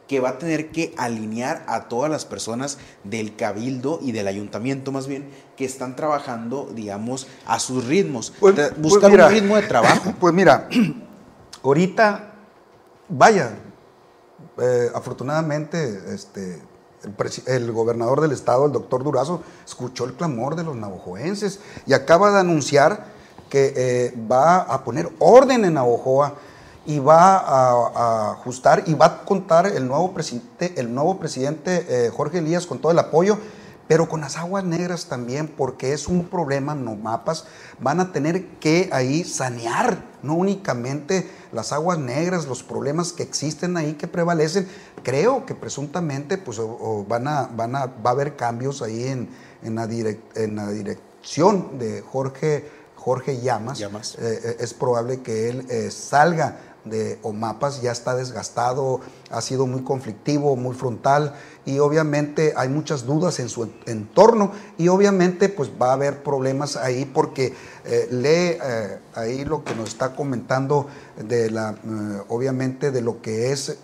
que 0.08 0.20
va 0.20 0.30
a 0.30 0.38
tener 0.38 0.70
que 0.72 0.94
alinear 0.98 1.64
a 1.68 1.88
todas 1.88 2.12
las 2.12 2.26
personas 2.26 2.78
del 3.04 3.36
cabildo 3.36 4.00
y 4.02 4.12
del 4.12 4.28
ayuntamiento 4.28 4.92
más 4.92 5.08
bien 5.08 5.30
que 5.56 5.66
están 5.66 5.96
trabajando, 5.96 6.70
digamos, 6.76 7.28
a 7.46 7.60
sus 7.60 7.86
ritmos. 7.86 8.34
Pues, 8.40 8.54
pues 8.54 8.82
buscar 8.82 9.12
un 9.12 9.30
ritmo 9.30 9.56
de 9.56 9.64
trabajo. 9.64 10.14
Pues 10.20 10.34
mira, 10.34 10.68
ahorita, 11.64 12.34
vaya, 13.10 13.58
eh, 14.58 14.90
afortunadamente, 14.94 16.14
este, 16.14 16.62
el, 17.46 17.72
gobernador 17.72 18.22
del 18.22 18.32
estado, 18.32 18.66
el 18.66 18.72
doctor 18.72 19.04
Durazo, 19.04 19.42
escuchó 19.66 20.06
el 20.06 20.14
clamor 20.14 20.56
de 20.56 20.64
los 20.64 20.76
navajoenses 20.76 21.60
y 21.86 21.94
acaba 21.94 22.32
de 22.32 22.40
anunciar 22.40 23.13
que 23.54 23.72
eh, 23.78 24.18
va 24.32 24.62
a 24.62 24.84
poner 24.84 25.08
orden 25.20 25.64
en 25.64 25.76
Navojoa 25.76 26.34
y 26.88 26.98
va 26.98 27.38
a, 27.38 28.32
ajustar 28.32 28.82
y 28.88 28.96
va 28.96 29.06
a 29.06 29.26
contar 29.26 29.68
el 29.68 29.88
nuevo 29.88 30.12
presidente, 30.12 30.74
el 30.76 30.92
nuevo 30.92 31.20
presidente 31.20 31.86
eh, 31.88 32.10
Jorge 32.10 32.40
Elías 32.40 32.66
con 32.66 32.80
todo 32.80 32.92
el 32.92 32.98
apoyo 32.98 33.38
pero 33.88 34.10
con 34.10 34.22
las 34.22 34.38
aguas 34.38 34.64
negras 34.64 35.06
también, 35.06 35.48
porque 35.48 35.94
es 35.94 36.08
un 36.08 36.26
problema, 36.26 36.74
no 36.74 36.96
mapas, 36.96 37.46
van 37.80 38.00
a 38.00 38.12
tener 38.12 38.46
que 38.60 38.90
ahí 38.92 39.24
sanear, 39.24 40.04
no 40.24 40.36
únicamente 40.36 41.30
las 41.52 41.74
aguas 41.74 42.00
negras, 42.00 42.48
los 42.48 42.64
problemas 42.64 43.12
que 43.12 43.24
existen 43.24 43.76
ahí 43.76 43.94
que 43.94 44.08
prevalecen. 44.08 44.68
Creo 45.04 45.46
que 45.46 45.54
presuntamente 45.54 46.38
pues, 46.38 46.62
van 47.08 47.28
a, 47.28 47.50
van 47.54 47.76
a, 47.76 47.86
va 47.88 48.12
a 48.12 48.14
haber 48.14 48.36
cambios 48.38 48.82
ahí 48.82 49.04
en, 49.04 49.30
en, 49.62 49.76
la, 49.76 49.84
en 49.84 50.56
la 50.56 50.72
dirección 50.72 51.78
de 51.78 52.02
Jorge, 52.02 52.83
Jorge 53.04 53.42
Llamas. 53.42 53.82
Eh, 53.82 53.86
eh, 54.18 54.58
es 54.60 54.74
probable 54.74 55.22
que 55.22 55.50
él 55.50 55.66
eh, 55.70 55.92
salga 55.92 56.58
de 56.86 57.18
OMAPAS 57.22 57.82
ya 57.82 57.92
está 57.92 58.16
desgastado, 58.16 59.00
ha 59.30 59.42
sido 59.42 59.66
muy 59.66 59.84
conflictivo, 59.84 60.56
muy 60.56 60.76
frontal 60.76 61.34
y 61.66 61.80
obviamente 61.80 62.54
hay 62.58 62.68
muchas 62.68 63.06
dudas 63.06 63.40
en 63.40 63.48
su 63.48 63.70
entorno 63.86 64.52
y 64.78 64.90
obviamente 64.90 65.48
pues 65.48 65.72
va 65.82 65.92
a 65.92 65.94
haber 65.94 66.24
problemas 66.24 66.76
ahí 66.76 67.06
porque 67.06 67.54
eh, 67.86 68.08
lee 68.12 68.60
eh, 68.62 69.00
ahí 69.16 69.46
lo 69.46 69.64
que 69.64 69.74
nos 69.76 69.90
está 69.90 70.14
comentando 70.14 70.88
de 71.18 71.50
la 71.52 71.72
eh, 71.72 72.22
obviamente 72.28 72.92
de 72.92 73.02
lo 73.02 73.22
que 73.22 73.52
es 73.52 73.78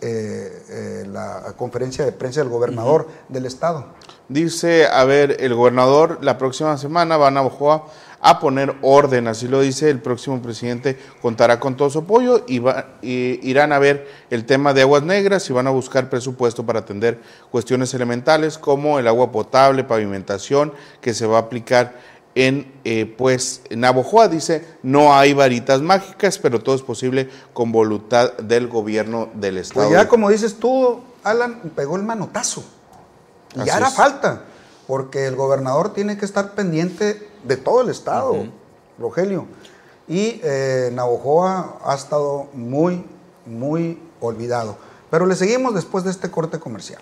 la 1.08 1.54
conferencia 1.58 2.04
de 2.04 2.12
prensa 2.12 2.42
del 2.42 2.50
gobernador 2.50 3.08
del 3.30 3.46
estado. 3.46 3.86
Dice, 4.28 4.86
a 4.86 5.06
ver, 5.06 5.38
el 5.40 5.56
gobernador 5.56 6.20
la 6.22 6.38
próxima 6.38 6.78
semana 6.78 7.18
va 7.18 7.30
a 7.30 7.32
Navajoa 7.32 7.88
a 8.22 8.40
poner 8.40 8.76
orden, 8.82 9.28
así 9.28 9.48
lo 9.48 9.62
dice 9.62 9.90
el 9.90 10.00
próximo 10.00 10.42
presidente, 10.42 11.00
contará 11.22 11.60
con 11.60 11.78
todo 11.78 11.90
su 11.90 12.00
apoyo 12.00 12.44
y, 12.48 12.62
irán 13.02 13.72
a 13.72 13.80
ver 13.80 14.08
el 14.30 14.46
tema 14.46 14.74
de 14.74 14.82
aguas 14.82 15.04
negras 15.04 15.50
y 15.50 15.54
van 15.54 15.68
a 15.68 15.70
buscar 15.70 16.10
presupuesto 16.10 16.66
para 16.66 16.80
atender 16.80 17.20
cuestiones 17.52 17.94
elementales 17.94 18.58
como 18.58 19.00
el 19.00 19.08
agua 19.08 19.32
potable, 19.32 19.84
pavimentación, 19.84 20.74
que 21.02 21.14
se 21.14 21.26
va 21.26 21.38
a 21.38 21.42
aplicar 21.42 22.00
en 22.36 22.72
eh, 22.84 23.14
pues 23.18 23.64
Navojoa 23.72 24.28
dice 24.28 24.64
no 24.84 25.16
hay 25.16 25.34
varitas 25.34 25.82
mágicas 25.82 26.38
pero 26.38 26.62
todo 26.62 26.76
es 26.76 26.84
posible 26.84 27.28
con 27.54 27.72
voluntad 27.72 28.34
del 28.38 28.68
gobierno 28.68 29.30
del 29.34 29.56
pues 29.56 29.68
estado. 29.68 29.88
Pues 29.88 30.00
ya 30.00 30.08
como 30.08 30.30
dices 30.30 30.56
tú, 30.56 31.02
Alan 31.24 31.72
pegó 31.76 31.96
el 31.96 32.04
manotazo 32.04 32.64
y 33.56 33.66
ya 33.66 33.78
hará 33.78 33.90
falta 33.90 34.44
porque 34.88 35.26
el 35.26 35.36
gobernador 35.36 35.94
tiene 35.94 36.18
que 36.18 36.26
estar 36.26 36.54
pendiente 36.54 37.29
de 37.44 37.58
todo 37.58 37.82
el 37.82 37.90
estado, 37.90 38.46
Rogelio. 38.98 39.46
Y 40.08 40.42
eh, 40.44 40.90
Navojoa 40.94 41.80
ha 41.84 41.96
estado 41.96 42.48
muy, 42.54 43.06
muy 43.46 44.02
olvidado. 44.20 44.78
Pero 45.10 45.26
le 45.26 45.36
seguimos 45.36 45.74
después 45.74 46.04
de 46.04 46.12
este 46.12 46.30
corte 46.30 46.60
comercial. 46.60 47.02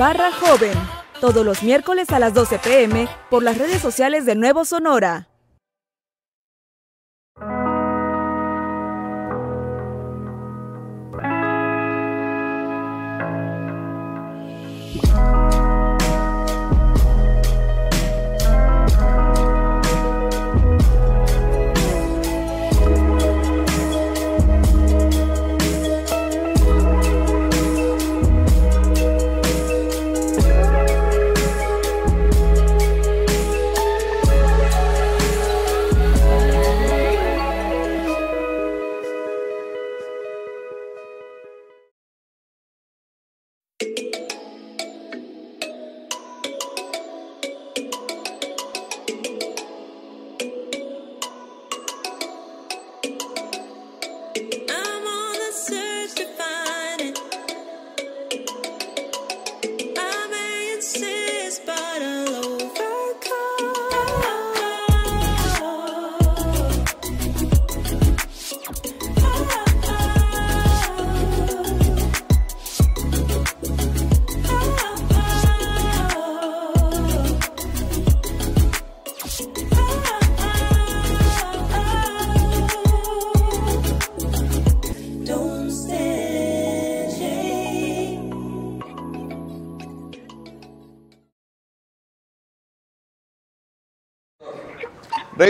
Barra 0.00 0.32
Joven, 0.32 0.72
todos 1.20 1.44
los 1.44 1.62
miércoles 1.62 2.08
a 2.08 2.18
las 2.18 2.32
12 2.32 2.58
pm 2.60 3.06
por 3.28 3.42
las 3.42 3.58
redes 3.58 3.82
sociales 3.82 4.24
de 4.24 4.34
Nuevo 4.34 4.64
Sonora. 4.64 5.29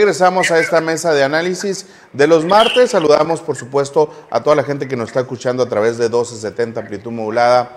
Regresamos 0.00 0.50
a 0.50 0.58
esta 0.58 0.80
mesa 0.80 1.12
de 1.12 1.22
análisis 1.22 1.84
de 2.14 2.26
los 2.26 2.46
martes. 2.46 2.92
Saludamos, 2.92 3.42
por 3.42 3.54
supuesto, 3.54 4.10
a 4.30 4.42
toda 4.42 4.56
la 4.56 4.62
gente 4.62 4.88
que 4.88 4.96
nos 4.96 5.10
está 5.10 5.20
escuchando 5.20 5.62
a 5.62 5.68
través 5.68 5.98
de 5.98 6.04
1270 6.04 6.80
amplitud 6.80 7.10
modulada, 7.10 7.76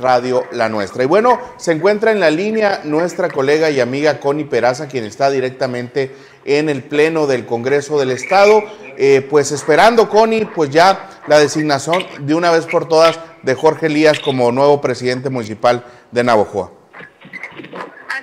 Radio 0.00 0.44
La 0.52 0.70
Nuestra. 0.70 1.02
Y 1.02 1.06
bueno, 1.06 1.38
se 1.58 1.72
encuentra 1.72 2.10
en 2.10 2.20
la 2.20 2.30
línea 2.30 2.80
nuestra 2.84 3.28
colega 3.28 3.68
y 3.68 3.80
amiga 3.80 4.18
Connie 4.18 4.46
Peraza, 4.46 4.88
quien 4.88 5.04
está 5.04 5.28
directamente 5.28 6.16
en 6.46 6.70
el 6.70 6.84
Pleno 6.84 7.26
del 7.26 7.44
Congreso 7.44 7.98
del 7.98 8.12
Estado, 8.12 8.62
eh, 8.96 9.20
pues 9.28 9.52
esperando, 9.52 10.08
Connie, 10.08 10.46
pues 10.46 10.70
ya 10.70 11.20
la 11.26 11.38
designación 11.38 12.02
de 12.20 12.34
una 12.34 12.50
vez 12.50 12.64
por 12.64 12.88
todas 12.88 13.20
de 13.42 13.54
Jorge 13.54 13.88
Elías 13.88 14.20
como 14.20 14.50
nuevo 14.52 14.80
presidente 14.80 15.28
municipal 15.28 15.84
de 16.12 16.24
Navojoa. 16.24 16.72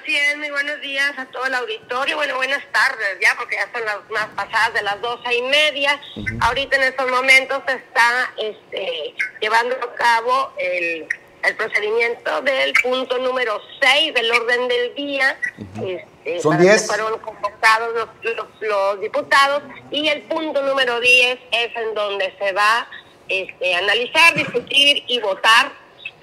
Así 0.05 0.15
es, 0.15 0.37
muy 0.37 0.51
buenos 0.51 0.79
días 0.81 1.17
a 1.17 1.25
todo 1.25 1.47
el 1.47 1.55
auditorio. 1.55 2.15
Bueno, 2.15 2.35
buenas 2.35 2.63
tardes 2.71 3.17
ya, 3.19 3.35
porque 3.39 3.55
ya 3.55 3.67
son 3.73 3.83
las 3.85 4.07
más 4.11 4.27
pasadas 4.35 4.71
de 4.75 4.83
las 4.83 5.01
doce 5.01 5.33
y 5.33 5.41
media. 5.41 5.99
Ahorita 6.41 6.75
en 6.75 6.83
estos 6.83 7.09
momentos 7.09 7.63
se 7.67 7.73
está 7.73 8.31
este, 8.37 9.15
llevando 9.41 9.75
a 9.77 9.95
cabo 9.95 10.53
el, 10.59 11.07
el 11.41 11.55
procedimiento 11.55 12.39
del 12.43 12.71
punto 12.83 13.17
número 13.17 13.59
6 13.81 14.13
del 14.13 14.31
orden 14.31 14.67
del 14.67 14.93
día. 14.93 15.39
este, 15.83 16.39
Son 16.39 16.51
para 16.51 16.63
que 16.65 16.69
10. 16.69 16.85
fueron 16.87 17.19
convocados 17.21 17.95
los, 17.95 18.35
los- 18.35 18.47
los 18.61 19.01
diputados. 19.01 19.63
Y 19.89 20.07
el 20.09 20.21
punto 20.23 20.61
número 20.61 20.99
10 20.99 21.39
es 21.51 21.75
en 21.75 21.95
donde 21.95 22.31
se 22.37 22.51
va 22.51 22.87
este, 23.27 23.73
a 23.73 23.79
analizar, 23.79 24.35
discutir 24.35 25.03
y 25.07 25.19
votar 25.19 25.71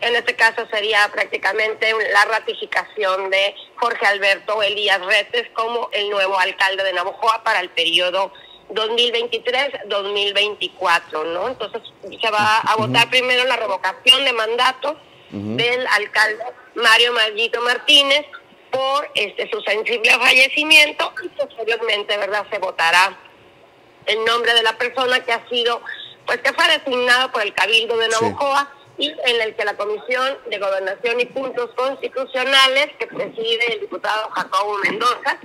en 0.02 0.14
este 0.16 0.34
caso 0.34 0.66
sería 0.70 1.08
prácticamente 1.12 1.94
la 2.12 2.24
ratificación 2.24 3.30
de 3.30 3.54
Jorge 3.76 4.04
Alberto 4.04 4.60
Elías 4.62 5.00
Retes 5.04 5.48
como 5.54 5.88
el 5.92 6.10
nuevo 6.10 6.36
alcalde 6.38 6.82
de 6.82 6.92
Navojoa 6.92 7.44
para 7.44 7.60
el 7.60 7.70
periodo 7.70 8.32
2023-2024, 8.70 11.24
¿no? 11.32 11.46
Entonces 11.48 11.82
se 12.20 12.30
va 12.30 12.58
a 12.58 12.76
votar 12.76 13.08
primero 13.10 13.44
la 13.44 13.56
revocación 13.56 14.24
de 14.24 14.32
mandato 14.32 14.98
del 15.30 15.86
alcalde 15.86 16.42
Mario 16.74 17.12
Mallito 17.12 17.60
Martínez 17.62 18.26
por 18.70 19.08
este 19.14 19.48
su 19.50 19.60
sensible 19.62 20.10
fallecimiento 20.18 21.14
y 21.22 21.28
posteriormente, 21.28 22.16
¿verdad? 22.16 22.44
Se 22.50 22.58
votará 22.58 23.16
el 24.06 24.24
nombre 24.24 24.52
de 24.54 24.64
la 24.64 24.76
persona 24.76 25.20
que 25.20 25.32
ha 25.32 25.48
sido, 25.48 25.80
pues 26.26 26.38
que 26.38 26.52
fue 26.52 26.66
designado 26.76 27.30
por 27.30 27.42
el 27.42 27.54
Cabildo 27.54 27.96
de 27.96 28.08
Navojoa 28.08 28.68
y 28.98 29.08
en 29.08 29.40
el 29.40 29.54
que 29.56 29.64
la 29.64 29.76
Comisión 29.76 30.38
de 30.50 30.58
Gobernación 30.58 31.20
y 31.20 31.26
Puntos 31.26 31.70
Constitucionales 31.74 32.88
que 32.98 33.06
preside 33.06 33.74
el 33.74 33.80
diputado 33.80 34.30
Jacobo 34.30 34.78
Mendoza, 34.84 35.38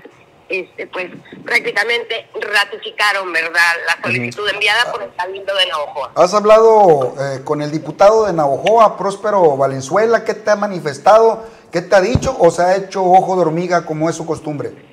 este 0.50 0.88
pues 0.88 1.12
prácticamente 1.46 2.30
ratificaron, 2.40 3.32
¿verdad?, 3.34 3.76
la 3.86 4.02
solicitud 4.02 4.48
enviada 4.50 4.92
por 4.92 5.04
el 5.04 5.14
Cabildo 5.16 5.56
de 5.56 5.66
Navojoa. 5.68 6.12
¿Has 6.16 6.34
hablado 6.34 7.16
eh, 7.20 7.42
con 7.44 7.62
el 7.62 7.72
diputado 7.72 8.26
de 8.26 8.34
Navojoa, 8.34 8.98
Próspero 8.98 9.58
Valenzuela? 9.58 10.24
¿Qué 10.24 10.34
te 10.34 10.52
ha 10.52 10.56
manifestado? 10.56 11.44
¿Qué 11.72 11.82
te 11.82 11.96
ha 11.96 12.02
dicho? 12.02 12.36
¿O 12.40 12.50
se 12.52 12.62
ha 12.62 12.76
hecho 12.78 13.04
ojo 13.04 13.36
de 13.36 13.42
hormiga 13.42 13.86
como 13.86 14.10
es 14.10 14.16
su 14.16 14.26
costumbre? 14.26 14.87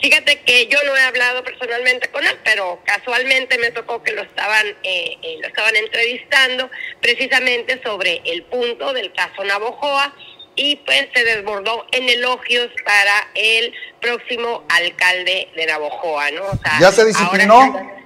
Fíjate 0.00 0.40
que 0.42 0.68
yo 0.68 0.78
no 0.84 0.96
he 0.96 1.00
hablado 1.00 1.42
personalmente 1.42 2.08
con 2.08 2.24
él, 2.24 2.38
pero 2.44 2.80
casualmente 2.84 3.58
me 3.58 3.72
tocó 3.72 4.02
que 4.02 4.12
lo 4.12 4.22
estaban 4.22 4.66
eh, 4.84 5.16
eh, 5.22 5.38
lo 5.40 5.48
estaban 5.48 5.74
entrevistando 5.74 6.70
precisamente 7.00 7.80
sobre 7.82 8.22
el 8.24 8.44
punto 8.44 8.92
del 8.92 9.12
caso 9.12 9.42
Navojoa 9.42 10.14
y 10.54 10.76
pues 10.76 11.08
se 11.14 11.24
desbordó 11.24 11.86
en 11.92 12.08
elogios 12.08 12.68
para 12.84 13.28
el 13.34 13.72
próximo 14.00 14.64
alcalde 14.68 15.48
de 15.56 15.66
Navojoa, 15.66 16.30
¿no? 16.32 16.46
O 16.46 16.58
sea, 16.62 16.78
¿Ya 16.80 16.92
se 16.92 17.04
disciplinó? 17.04 17.98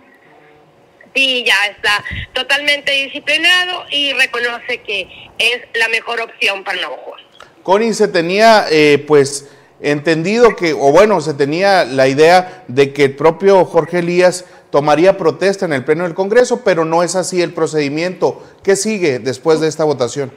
Sí, 1.14 1.44
ya 1.46 1.66
está 1.66 2.02
totalmente 2.32 2.90
disciplinado 2.92 3.84
y 3.90 4.14
reconoce 4.14 4.78
que 4.78 5.08
es 5.38 5.60
la 5.74 5.88
mejor 5.88 6.22
opción 6.22 6.64
para 6.64 6.80
Navojoa. 6.80 7.18
Connie 7.62 7.92
se 7.92 8.08
tenía, 8.08 8.66
eh, 8.70 9.04
pues, 9.06 9.50
entendido 9.82 10.56
que, 10.56 10.72
o 10.72 10.92
bueno, 10.92 11.20
se 11.20 11.34
tenía 11.34 11.84
la 11.84 12.08
idea 12.08 12.64
de 12.68 12.92
que 12.92 13.04
el 13.04 13.16
propio 13.16 13.64
Jorge 13.64 13.98
Elías 13.98 14.44
tomaría 14.70 15.18
protesta 15.18 15.66
en 15.66 15.72
el 15.72 15.84
Pleno 15.84 16.04
del 16.04 16.14
Congreso, 16.14 16.62
pero 16.64 16.84
no 16.84 17.02
es 17.02 17.14
así 17.16 17.42
el 17.42 17.52
procedimiento. 17.52 18.42
¿Qué 18.62 18.76
sigue 18.76 19.18
después 19.18 19.60
de 19.60 19.68
esta 19.68 19.84
votación? 19.84 20.32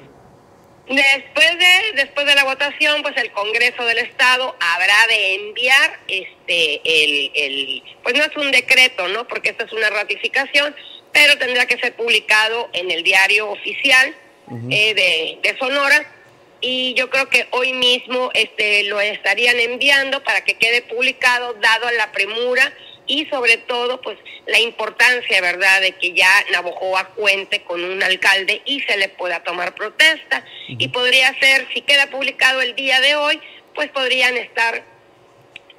Después 0.88 1.58
de, 1.58 2.04
después 2.04 2.28
de 2.28 2.36
la 2.36 2.44
votación, 2.44 3.02
pues 3.02 3.16
el 3.18 3.32
Congreso 3.32 3.84
del 3.86 4.00
Estado 4.00 4.56
habrá 4.60 5.08
de 5.08 5.36
enviar 5.36 6.00
este 6.08 6.82
el, 6.84 7.32
el 7.34 7.84
pues 8.04 8.16
no 8.16 8.24
es 8.24 8.38
un 8.38 8.52
decreto, 8.52 9.08
¿no? 9.08 9.28
Porque 9.28 9.50
esta 9.50 9.64
es 9.64 9.74
una 9.74 9.90
ratificación, 9.90 10.76
pero 11.12 11.38
tendrá 11.40 11.66
que 11.66 11.78
ser 11.78 11.96
publicado 11.96 12.70
en 12.74 12.92
el 12.92 13.02
diario 13.02 13.50
oficial 13.50 14.14
eh, 14.70 14.94
de, 14.94 15.40
de 15.42 15.58
Sonora 15.58 16.06
y 16.68 16.96
yo 16.96 17.12
creo 17.12 17.30
que 17.30 17.48
hoy 17.52 17.74
mismo 17.74 18.32
este 18.34 18.86
lo 18.86 19.00
estarían 19.00 19.60
enviando 19.60 20.24
para 20.24 20.44
que 20.44 20.56
quede 20.56 20.82
publicado 20.82 21.54
dado 21.62 21.92
la 21.92 22.12
premura 22.12 22.74
y 23.06 23.28
sobre 23.28 23.58
todo 23.58 24.02
pues 24.02 24.18
la 24.48 24.60
importancia 24.60 25.42
verdad 25.42 25.80
de 25.82 25.92
que 25.92 26.14
ya 26.14 26.28
Navojoa 26.52 27.10
cuente 27.10 27.64
con 27.66 27.84
un 27.84 28.02
alcalde 28.02 28.64
y 28.66 28.82
se 28.82 28.98
le 28.98 29.10
pueda 29.10 29.44
tomar 29.44 29.76
protesta. 29.76 30.44
Y 30.68 30.88
podría 30.88 31.40
ser 31.40 31.68
si 31.72 31.82
queda 31.82 32.10
publicado 32.10 32.62
el 32.62 32.74
día 32.74 33.00
de 33.00 33.16
hoy 33.16 33.40
pues 33.76 33.92
podrían 33.92 34.36
estar 34.36 34.84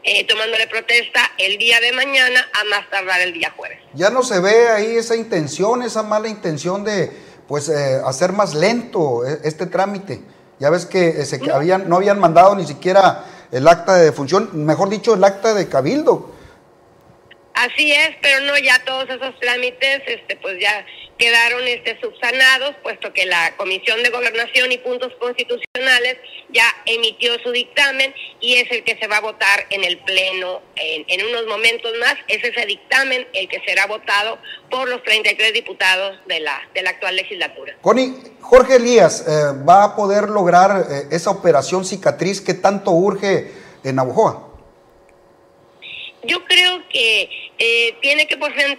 eh, 0.05 0.25
tomándole 0.29 0.69
protesta 0.69 1.33
el 1.39 1.59
día 1.59 1.81
de 1.81 1.91
mañana 1.91 2.49
a 2.61 2.65
más 2.67 2.89
tardar 2.91 3.23
el 3.23 3.33
día 3.33 3.53
jueves. 3.57 3.81
Ya 3.95 4.11
no 4.11 4.23
se 4.23 4.39
ve 4.39 4.69
ahí 4.69 4.95
esa 4.95 5.17
intención, 5.17 5.83
esa 5.83 6.05
mala 6.05 6.29
intención 6.29 6.85
de 6.85 7.11
pues 7.49 7.69
eh, 7.71 8.01
hacer 8.05 8.31
más 8.31 8.55
lento 8.55 9.27
eh, 9.27 9.41
este 9.43 9.67
trámite. 9.67 10.36
Ya 10.59 10.71
ves 10.71 10.87
que, 10.87 11.25
se, 11.25 11.39
que 11.39 11.51
habían, 11.53 11.89
no 11.89 11.97
habían 11.97 12.19
mandado 12.19 12.55
ni 12.55 12.67
siquiera 12.67 13.25
el 13.53 13.69
acta 13.69 13.95
de 13.95 14.05
defunción, 14.05 14.51
mejor 14.53 14.89
dicho, 14.89 15.15
el 15.15 15.25
acta 15.25 15.55
de 15.55 15.69
cabildo. 15.69 16.31
Así 17.67 17.91
es, 17.91 18.11
pero 18.23 18.45
no 18.45 18.57
ya 18.59 18.85
todos 18.85 19.09
esos 19.09 19.39
trámites, 19.41 20.03
este, 20.07 20.37
pues 20.37 20.61
ya 20.61 20.85
quedaron 21.19 21.67
este 21.67 21.99
subsanados, 22.01 22.77
puesto 22.83 23.13
que 23.13 23.27
la 23.27 23.57
Comisión 23.57 24.03
de 24.03 24.11
Gobernación 24.11 24.71
y 24.71 24.79
Puntos 24.79 25.13
Constitucionales 25.19 26.19
ya 26.51 26.65
emitió 26.85 27.33
su 27.43 27.51
dictamen 27.51 28.15
y 28.41 28.57
es 28.57 28.71
el 28.71 28.85
que 28.85 28.97
se 28.99 29.09
va 29.09 29.17
a 29.17 29.21
votar 29.21 29.67
en 29.71 29.83
el 29.83 29.99
Pleno 29.99 30.63
en, 30.77 31.27
unos 31.27 31.47
momentos 31.47 31.93
más. 31.99 32.15
Es 32.29 32.45
ese 32.45 32.67
dictamen 32.67 33.27
el 33.33 33.49
que 33.49 33.61
será 33.67 33.87
votado 33.87 34.39
por 34.71 34.89
los 34.89 35.03
33 35.03 35.53
diputados 35.53 36.19
de 36.27 36.41
la, 36.41 36.61
de 36.75 36.83
la 36.83 36.91
actual 36.91 37.17
legislatura. 37.17 37.75
Connie, 37.81 38.15
Jorge 38.41 38.77
Elías 38.77 39.25
eh, 39.27 39.33
va 39.69 39.85
a 39.85 39.97
poder 39.97 40.29
lograr 40.29 40.87
eh, 40.89 41.09
esa 41.11 41.31
operación 41.31 41.85
cicatriz 41.85 42.41
que 42.41 42.55
tanto 42.55 42.93
urge 42.93 43.51
en 43.83 43.97
Navojoa. 43.97 44.46
Yo 46.27 46.45
creo 46.45 46.87
que 46.89 47.29
eh, 47.59 47.95
tiene 48.01 48.27
que 48.27 48.37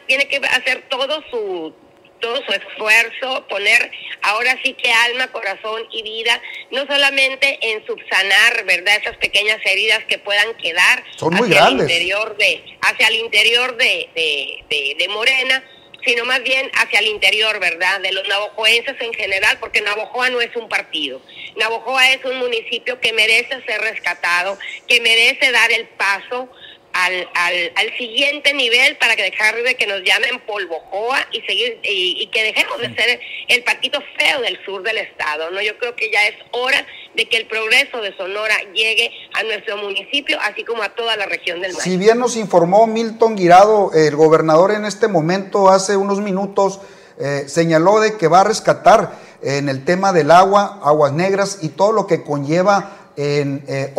tiene 0.07 0.27
que 0.27 0.37
hacer 0.37 0.83
todo 0.89 1.23
su 1.29 1.73
todo 2.19 2.37
su 2.47 2.51
esfuerzo, 2.51 3.45
poner 3.47 3.91
ahora 4.23 4.57
sí 4.63 4.73
que 4.73 4.91
alma, 4.91 5.27
corazón 5.31 5.83
y 5.91 6.01
vida, 6.01 6.41
no 6.71 6.87
solamente 6.87 7.59
en 7.61 7.85
subsanar, 7.85 8.65
¿verdad? 8.65 8.97
Esas 8.99 9.17
pequeñas 9.17 9.59
heridas 9.63 10.03
que 10.05 10.17
puedan 10.17 10.55
quedar 10.57 11.03
Son 11.15 11.31
muy 11.35 11.47
hacia 11.47 11.61
grandes. 11.61 11.85
el 11.85 11.91
interior 11.93 12.35
de, 12.37 12.63
hacia 12.81 13.07
el 13.09 13.15
interior 13.17 13.77
de, 13.77 14.09
de, 14.15 14.63
de- 14.67 14.95
de 14.97 15.07
Morena, 15.09 15.63
sino 16.03 16.25
más 16.25 16.41
bien 16.41 16.71
hacia 16.73 16.99
el 16.99 17.05
interior, 17.07 17.59
¿verdad? 17.59 18.01
De 18.01 18.11
los 18.11 18.27
navojoenses 18.27 18.95
en 18.99 19.13
general, 19.13 19.59
porque 19.59 19.81
Navojoa 19.81 20.31
no 20.31 20.41
es 20.41 20.55
un 20.55 20.67
partido. 20.69 21.21
Navojoa 21.57 22.13
es 22.13 22.25
un 22.25 22.37
municipio 22.39 22.99
que 22.99 23.13
merece 23.13 23.61
ser 23.67 23.79
rescatado, 23.81 24.57
que 24.87 25.01
merece 25.01 25.51
dar 25.51 25.71
el 25.71 25.85
paso 25.89 26.49
al, 26.97 27.29
al, 27.35 27.71
al 27.75 27.97
siguiente 27.97 28.53
nivel 28.53 28.97
para 28.97 29.15
que 29.15 29.21
dejar 29.21 29.55
de 29.61 29.75
que 29.75 29.85
nos 29.85 30.01
llamen 30.03 30.39
polvojoa 30.47 31.19
y 31.31 31.41
seguir 31.41 31.79
y, 31.83 32.17
y 32.19 32.27
que 32.27 32.43
dejemos 32.43 32.79
de 32.79 32.95
ser 32.95 33.19
el 33.47 33.63
patito 33.63 33.99
feo 34.17 34.41
del 34.41 34.57
sur 34.65 34.81
del 34.81 34.97
estado, 34.97 35.51
¿no? 35.51 35.61
Yo 35.61 35.77
creo 35.77 35.95
que 35.95 36.09
ya 36.11 36.25
es 36.27 36.35
hora 36.51 36.85
de 37.13 37.29
que 37.29 37.37
el 37.37 37.45
progreso 37.45 38.01
de 38.01 38.17
Sonora 38.17 38.55
llegue 38.73 39.11
a 39.33 39.43
nuestro 39.43 39.77
municipio, 39.77 40.39
así 40.41 40.63
como 40.63 40.81
a 40.81 40.89
toda 40.89 41.15
la 41.17 41.27
región 41.27 41.61
del 41.61 41.73
Si 41.73 41.97
bien 41.97 42.17
nos 42.17 42.35
informó 42.35 42.87
Milton 42.87 43.35
Guirado, 43.35 43.91
el 43.93 44.15
gobernador 44.15 44.71
en 44.71 44.85
este 44.85 45.07
momento, 45.07 45.69
hace 45.69 45.97
unos 45.97 46.19
minutos, 46.19 46.79
eh, 47.19 47.43
señaló 47.47 47.99
de 47.99 48.17
que 48.17 48.27
va 48.27 48.41
a 48.41 48.43
rescatar 48.43 49.11
en 49.43 49.69
el 49.69 49.85
tema 49.85 50.13
del 50.13 50.31
agua, 50.31 50.79
aguas 50.83 51.13
negras 51.13 51.59
y 51.61 51.69
todo 51.69 51.91
lo 51.91 52.07
que 52.07 52.23
conlleva 52.23 52.96
en 53.17 53.63
eh, 53.67 53.93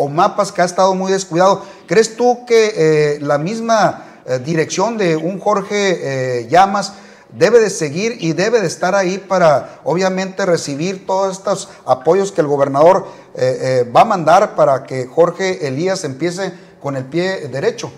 que 0.55 0.61
ha 0.61 0.65
estado 0.65 0.95
muy 0.95 1.11
descuidado. 1.11 1.65
¿Crees 1.87 2.15
tú 2.15 2.45
que 2.45 2.73
eh, 2.75 3.19
la 3.21 3.37
misma 3.37 4.21
eh, 4.25 4.39
dirección 4.39 4.97
de 4.97 5.17
un 5.17 5.39
Jorge 5.39 6.39
eh, 6.39 6.47
Llamas 6.49 6.93
debe 7.29 7.59
de 7.59 7.69
seguir 7.69 8.17
y 8.19 8.33
debe 8.33 8.61
de 8.61 8.67
estar 8.67 8.95
ahí 8.95 9.19
para, 9.19 9.81
obviamente, 9.83 10.45
recibir 10.45 11.05
todos 11.05 11.37
estos 11.37 11.69
apoyos 11.85 12.31
que 12.31 12.41
el 12.41 12.47
gobernador 12.47 13.07
eh, 13.35 13.85
va 13.95 14.01
a 14.01 14.05
mandar 14.05 14.55
para 14.55 14.83
que 14.83 15.05
Jorge 15.05 15.67
Elías 15.67 16.03
empiece 16.05 16.51
con 16.79 16.95
el 16.95 17.05
pie 17.05 17.49
derecho? 17.49 17.91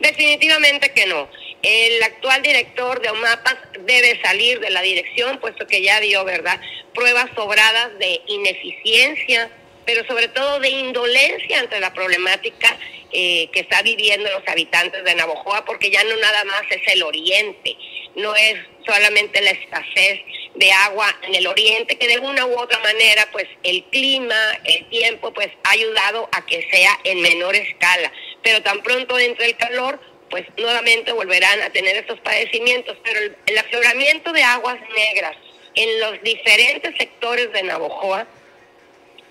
Definitivamente 0.00 0.92
que 0.92 1.06
no. 1.06 1.28
El 1.60 2.02
actual 2.04 2.40
director 2.42 3.02
de 3.02 3.10
OMAPAS 3.10 3.56
debe 3.84 4.20
salir 4.22 4.60
de 4.60 4.70
la 4.70 4.80
dirección, 4.80 5.40
puesto 5.40 5.66
que 5.66 5.82
ya 5.82 5.98
dio, 6.00 6.24
¿verdad?, 6.24 6.60
pruebas 6.94 7.26
sobradas 7.34 7.90
de 7.98 8.20
ineficiencia, 8.26 9.50
pero 9.88 10.06
sobre 10.06 10.28
todo 10.28 10.60
de 10.60 10.68
indolencia 10.68 11.60
ante 11.60 11.80
la 11.80 11.94
problemática 11.94 12.78
eh, 13.10 13.48
que 13.54 13.60
está 13.60 13.80
viviendo 13.80 14.30
los 14.30 14.46
habitantes 14.46 15.02
de 15.02 15.14
Navojoa, 15.14 15.64
porque 15.64 15.90
ya 15.90 16.04
no 16.04 16.14
nada 16.16 16.44
más 16.44 16.60
es 16.68 16.82
el 16.92 17.02
oriente, 17.02 17.74
no 18.14 18.36
es 18.36 18.56
solamente 18.84 19.40
la 19.40 19.52
escasez 19.52 20.20
de 20.56 20.72
agua 20.72 21.06
en 21.22 21.36
el 21.36 21.46
oriente, 21.46 21.96
que 21.96 22.06
de 22.06 22.18
una 22.18 22.44
u 22.44 22.58
otra 22.58 22.78
manera, 22.80 23.30
pues 23.32 23.46
el 23.62 23.82
clima, 23.84 24.36
el 24.64 24.86
tiempo, 24.90 25.32
pues 25.32 25.48
ha 25.64 25.70
ayudado 25.70 26.28
a 26.32 26.44
que 26.44 26.68
sea 26.70 26.90
en 27.04 27.22
menor 27.22 27.56
escala. 27.56 28.12
Pero 28.42 28.62
tan 28.62 28.82
pronto 28.82 29.18
entre 29.18 29.46
el 29.46 29.56
calor, 29.56 29.98
pues 30.28 30.44
nuevamente 30.58 31.12
volverán 31.12 31.62
a 31.62 31.70
tener 31.70 31.96
estos 31.96 32.20
padecimientos. 32.20 32.98
Pero 33.02 33.20
el, 33.20 33.36
el 33.46 33.56
afloramiento 33.56 34.34
de 34.34 34.42
aguas 34.42 34.76
negras 34.94 35.34
en 35.76 36.00
los 36.00 36.22
diferentes 36.22 36.94
sectores 36.98 37.50
de 37.54 37.62
Navojoa 37.62 38.26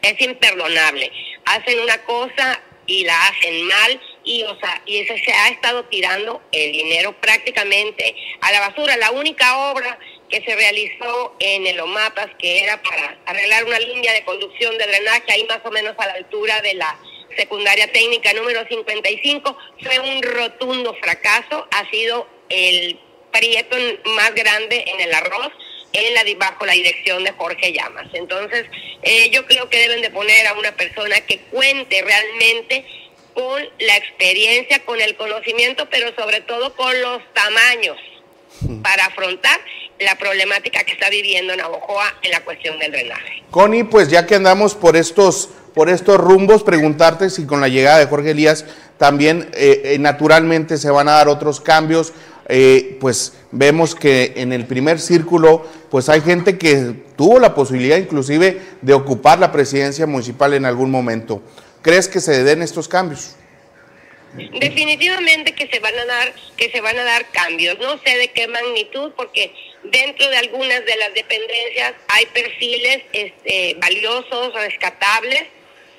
es 0.01 0.21
imperdonable. 0.21 1.11
Hacen 1.45 1.79
una 1.79 1.97
cosa 2.03 2.61
y 2.85 3.03
la 3.03 3.27
hacen 3.27 3.63
mal 3.63 4.01
y 4.23 4.43
o 4.43 4.59
sea, 4.59 4.81
y 4.85 4.99
ese 4.99 5.17
se 5.19 5.31
ha 5.31 5.49
estado 5.49 5.85
tirando 5.85 6.41
el 6.51 6.71
dinero 6.71 7.13
prácticamente 7.19 8.15
a 8.41 8.51
la 8.51 8.59
basura. 8.61 8.97
La 8.97 9.11
única 9.11 9.71
obra 9.71 9.97
que 10.29 10.41
se 10.41 10.55
realizó 10.55 11.35
en 11.39 11.67
el 11.67 11.79
OMAPAS, 11.79 12.29
que 12.37 12.63
era 12.63 12.81
para 12.81 13.17
arreglar 13.25 13.65
una 13.65 13.79
línea 13.79 14.13
de 14.13 14.25
conducción 14.25 14.77
de 14.77 14.87
drenaje 14.87 15.31
ahí 15.31 15.45
más 15.45 15.59
o 15.63 15.71
menos 15.71 15.95
a 15.97 16.07
la 16.07 16.13
altura 16.13 16.61
de 16.61 16.73
la 16.73 16.99
secundaria 17.37 17.91
técnica 17.91 18.33
número 18.33 18.65
55, 18.67 19.57
fue 19.81 19.99
un 19.99 20.21
rotundo 20.23 20.93
fracaso, 20.95 21.67
ha 21.71 21.89
sido 21.89 22.27
el 22.49 22.99
prieto 23.31 23.77
más 24.15 24.33
grande 24.33 24.83
en 24.87 25.01
el 25.01 25.13
arroz 25.13 25.51
en 25.97 26.13
la 26.13 26.23
bajo 26.37 26.65
la 26.65 26.73
dirección 26.73 27.23
de 27.23 27.31
Jorge 27.31 27.73
Llamas. 27.73 28.07
Entonces, 28.13 28.65
eh, 29.01 29.29
yo 29.31 29.45
creo 29.45 29.69
que 29.69 29.79
deben 29.79 30.01
de 30.01 30.09
poner 30.09 30.47
a 30.47 30.53
una 30.53 30.71
persona 30.73 31.19
que 31.21 31.39
cuente 31.51 32.01
realmente 32.01 32.85
con 33.33 33.61
la 33.79 33.97
experiencia, 33.97 34.83
con 34.85 34.99
el 35.01 35.15
conocimiento, 35.15 35.87
pero 35.89 36.13
sobre 36.15 36.41
todo 36.41 36.75
con 36.75 37.01
los 37.01 37.21
tamaños 37.33 37.97
para 38.81 39.05
afrontar 39.05 39.59
la 39.99 40.15
problemática 40.15 40.83
que 40.83 40.93
está 40.93 41.09
viviendo 41.09 41.55
Navojoa 41.55 42.15
en 42.21 42.31
la 42.31 42.43
cuestión 42.43 42.77
del 42.79 42.91
drenaje. 42.91 43.43
Connie, 43.51 43.83
pues 43.83 44.09
ya 44.09 44.25
que 44.25 44.35
andamos 44.35 44.75
por 44.75 44.95
estos, 44.95 45.49
por 45.73 45.89
estos 45.89 46.17
rumbos, 46.17 46.63
preguntarte 46.63 47.29
si 47.29 47.45
con 47.45 47.61
la 47.61 47.67
llegada 47.67 47.99
de 47.99 48.05
Jorge 48.05 48.31
Elías 48.31 48.65
también 48.97 49.49
eh, 49.53 49.81
eh, 49.85 49.99
naturalmente 49.99 50.77
se 50.77 50.89
van 50.89 51.07
a 51.07 51.13
dar 51.13 51.27
otros 51.27 51.61
cambios. 51.61 52.13
Eh, 52.49 52.97
pues 53.01 53.33
vemos 53.51 53.93
que 53.93 54.33
en 54.37 54.53
el 54.53 54.65
primer 54.65 54.99
círculo, 54.99 55.67
pues 55.89 56.09
hay 56.09 56.21
gente 56.21 56.57
que 56.57 56.93
tuvo 57.15 57.39
la 57.39 57.55
posibilidad 57.55 57.97
inclusive 57.97 58.61
de 58.81 58.93
ocupar 58.93 59.39
la 59.39 59.51
presidencia 59.51 60.05
municipal 60.05 60.53
en 60.53 60.65
algún 60.65 60.91
momento. 60.91 61.41
¿Crees 61.81 62.07
que 62.07 62.19
se 62.19 62.43
den 62.43 62.61
estos 62.61 62.87
cambios? 62.87 63.35
Definitivamente 64.33 65.53
que 65.53 65.67
se 65.67 65.79
van 65.79 65.97
a 65.97 66.05
dar, 66.05 66.33
que 66.57 66.69
se 66.69 66.81
van 66.81 66.97
a 66.97 67.03
dar 67.03 67.25
cambios. 67.31 67.79
No 67.79 67.97
sé 68.03 68.17
de 68.17 68.27
qué 68.29 68.47
magnitud, 68.47 69.11
porque 69.15 69.53
dentro 69.83 70.29
de 70.29 70.37
algunas 70.37 70.85
de 70.85 70.95
las 70.97 71.13
dependencias 71.13 71.93
hay 72.09 72.25
perfiles 72.27 73.03
este, 73.13 73.75
valiosos, 73.79 74.53
rescatables, 74.53 75.43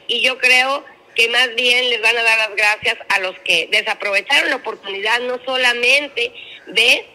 y 0.06 0.20
yo 0.20 0.38
creo 0.38 0.84
que 1.14 1.28
más 1.28 1.54
bien 1.56 1.90
les 1.90 2.00
van 2.00 2.16
a 2.16 2.22
dar 2.22 2.38
las 2.38 2.56
gracias 2.56 2.96
a 3.08 3.18
los 3.20 3.36
que 3.40 3.68
desaprovecharon 3.72 4.50
la 4.50 4.56
oportunidad 4.56 5.20
no 5.20 5.40
solamente 5.44 6.32
de 6.68 7.06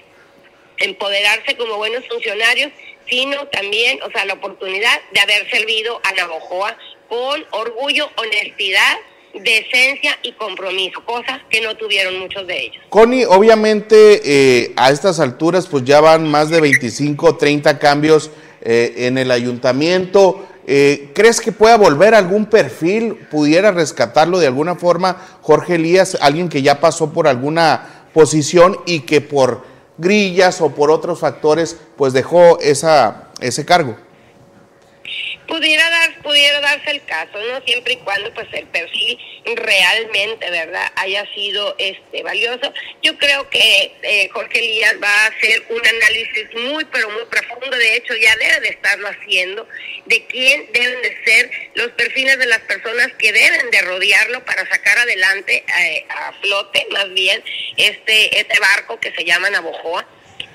empoderarse 0.77 1.55
como 1.57 1.77
buenos 1.77 2.07
funcionarios, 2.07 2.71
sino 3.07 3.47
también, 3.47 4.01
o 4.03 4.12
sea, 4.12 4.25
la 4.25 4.33
oportunidad 4.33 5.01
de 5.12 5.19
haber 5.19 5.49
servido 5.49 5.99
a 6.03 6.13
Navojoa 6.13 6.77
con 7.09 7.45
orgullo, 7.51 8.09
honestidad, 8.15 8.97
decencia 9.33 10.17
y 10.21 10.33
compromiso, 10.33 11.03
cosas 11.05 11.41
que 11.49 11.62
no 11.62 11.75
tuvieron 11.75 12.19
muchos 12.19 12.45
de 12.47 12.65
ellos. 12.65 12.83
Connie, 12.89 13.25
obviamente 13.25 14.21
eh, 14.23 14.73
a 14.75 14.91
estas 14.91 15.19
alturas 15.19 15.67
pues 15.67 15.83
ya 15.83 16.01
van 16.01 16.29
más 16.29 16.49
de 16.49 16.62
25, 16.62 17.38
30 17.38 17.79
cambios 17.79 18.31
eh, 18.62 18.93
en 18.97 19.17
el 19.17 19.31
ayuntamiento. 19.31 20.47
Eh, 20.65 21.09
¿Crees 21.13 21.41
que 21.41 21.51
pueda 21.51 21.77
volver 21.77 22.15
algún 22.15 22.45
perfil, 22.45 23.15
pudiera 23.29 23.71
rescatarlo 23.71 24.39
de 24.39 24.47
alguna 24.47 24.75
forma 24.75 25.17
Jorge 25.41 25.75
Elías, 25.75 26.17
alguien 26.21 26.47
que 26.47 26.62
ya 26.62 26.79
pasó 26.79 27.12
por 27.12 27.27
alguna 27.27 28.07
posición 28.13 28.77
y 28.86 29.01
que 29.01 29.19
por 29.19 29.72
grillas 29.97 30.62
o 30.62 30.69
por 30.69 30.91
otros 30.91 31.19
factores 31.19 31.77
pues 31.95 32.13
dejó 32.13 32.60
esa, 32.60 33.29
ese 33.39 33.65
cargo? 33.65 33.95
Pudiera 35.47 35.89
dar 35.89 36.21
pudiera 36.21 36.62
darse 36.62 36.91
el 36.91 37.03
caso 37.06 37.39
no 37.39 37.62
siempre 37.65 37.93
y 37.93 37.97
cuando 37.97 38.34
pues 38.34 38.47
el 38.53 38.67
perfil 38.67 39.17
realmente 39.56 40.49
verdad 40.49 40.91
haya 40.95 41.25
sido 41.34 41.75
este 41.77 42.23
valioso. 42.23 42.73
Yo 43.01 43.17
creo 43.17 43.49
que 43.49 43.91
eh, 44.01 44.29
Jorge 44.32 44.60
Elías 44.60 44.95
va 45.01 45.10
a 45.10 45.27
hacer 45.27 45.63
un 45.69 45.86
análisis 45.86 46.47
muy 46.69 46.86
pero 46.86 47.10
muy 47.10 47.25
profundo. 47.25 47.77
De 47.77 47.95
hecho 47.95 48.15
ya 48.15 48.36
debe 48.38 48.60
de 48.62 48.69
estarlo 48.69 49.08
haciendo 49.08 49.67
de 50.06 50.25
quién 50.27 50.71
deben 50.71 51.01
de 51.01 51.23
ser 51.25 51.51
los 51.75 51.89
perfiles 51.89 52.38
de 52.39 52.45
las 52.45 52.60
personas 52.62 53.12
que 53.17 53.32
deben 53.32 53.69
de 53.71 53.82
rodearlo 53.82 54.43
para 54.45 54.67
sacar 54.69 54.97
adelante 54.97 55.63
eh, 55.79 56.06
a 56.10 56.34
flote 56.41 56.88
más 56.91 57.12
bien 57.13 57.43
este 57.77 58.39
este 58.39 58.60
barco 58.60 58.99
que 58.99 59.12
se 59.13 59.25
llama 59.25 59.49
Navojoa 59.49 60.06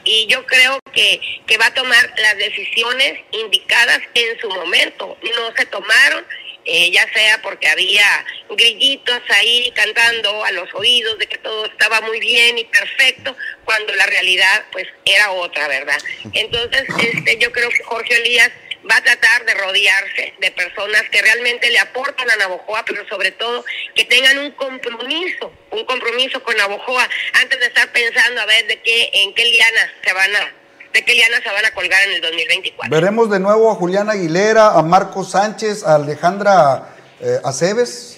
y 0.09 0.27
yo 0.27 0.47
creo 0.47 0.81
que, 0.93 1.21
que 1.47 1.59
va 1.59 1.67
a 1.67 1.75
tomar 1.75 2.15
las 2.17 2.39
decisiones 2.39 3.21
indicadas 3.31 4.01
en 4.15 4.41
su 4.41 4.49
momento. 4.49 5.19
No 5.23 5.55
se 5.55 5.67
tomaron, 5.67 6.25
eh, 6.65 6.91
ya 6.91 7.07
sea 7.13 7.43
porque 7.43 7.69
había 7.69 8.25
grillitos 8.49 9.21
ahí 9.29 9.71
cantando 9.75 10.43
a 10.45 10.53
los 10.53 10.73
oídos 10.75 11.19
de 11.19 11.27
que 11.27 11.37
todo 11.37 11.67
estaba 11.67 12.01
muy 12.01 12.21
bien 12.21 12.57
y 12.57 12.65
perfecto, 12.65 13.37
cuando 13.67 13.95
la 13.97 14.07
realidad 14.07 14.65
pues 14.73 14.87
era 15.05 15.31
otra, 15.31 15.69
¿verdad? 15.69 15.99
Entonces, 16.33 16.85
este, 17.03 17.37
yo 17.37 17.53
creo 17.53 17.69
que 17.69 17.85
Jorge 17.85 18.17
Elías 18.17 18.51
va 18.91 18.97
a 18.97 19.03
tratar 19.03 19.45
de 19.45 19.55
rodearse 19.55 20.35
de 20.41 20.51
personas 20.53 21.03
que 21.11 21.21
realmente 21.21 21.71
le 21.71 21.79
aportan 21.79 22.31
a 22.31 22.37
Navojoa, 22.37 22.85
pero 22.87 23.07
sobre 23.09 23.33
todo 23.33 23.65
que 23.95 24.05
tengan 24.05 24.39
un 24.39 24.53
compromiso, 24.53 25.53
un 25.71 25.85
compromiso 25.85 26.43
con 26.43 26.57
Navojoa, 26.57 27.09
antes 27.43 27.61
de 27.61 27.67
estar 27.67 27.91
pensando 27.93 28.41
a 28.41 28.47
ver 28.47 28.67
de 28.67 28.81
qué, 28.81 29.11
en 29.13 29.35
qué 29.35 29.45
liana 29.45 29.93
se 30.05 30.13
van 30.13 30.37
a, 30.37 30.53
de 30.93 31.05
qué 31.05 31.15
liana 31.15 31.43
se 31.43 31.51
van 31.51 31.65
a 31.65 31.71
colgar 31.73 32.03
en 32.05 32.15
el 32.15 32.21
2024. 32.21 32.95
Veremos 32.95 33.31
de 33.31 33.41
nuevo 33.41 33.71
a 33.71 33.75
Julián 33.75 34.09
Aguilera, 34.09 34.73
a 34.73 34.83
Marco 34.83 35.25
Sánchez, 35.25 35.85
a 35.85 35.97
Alejandra 35.97 36.95
eh, 37.21 37.39
Aceves. 37.45 38.18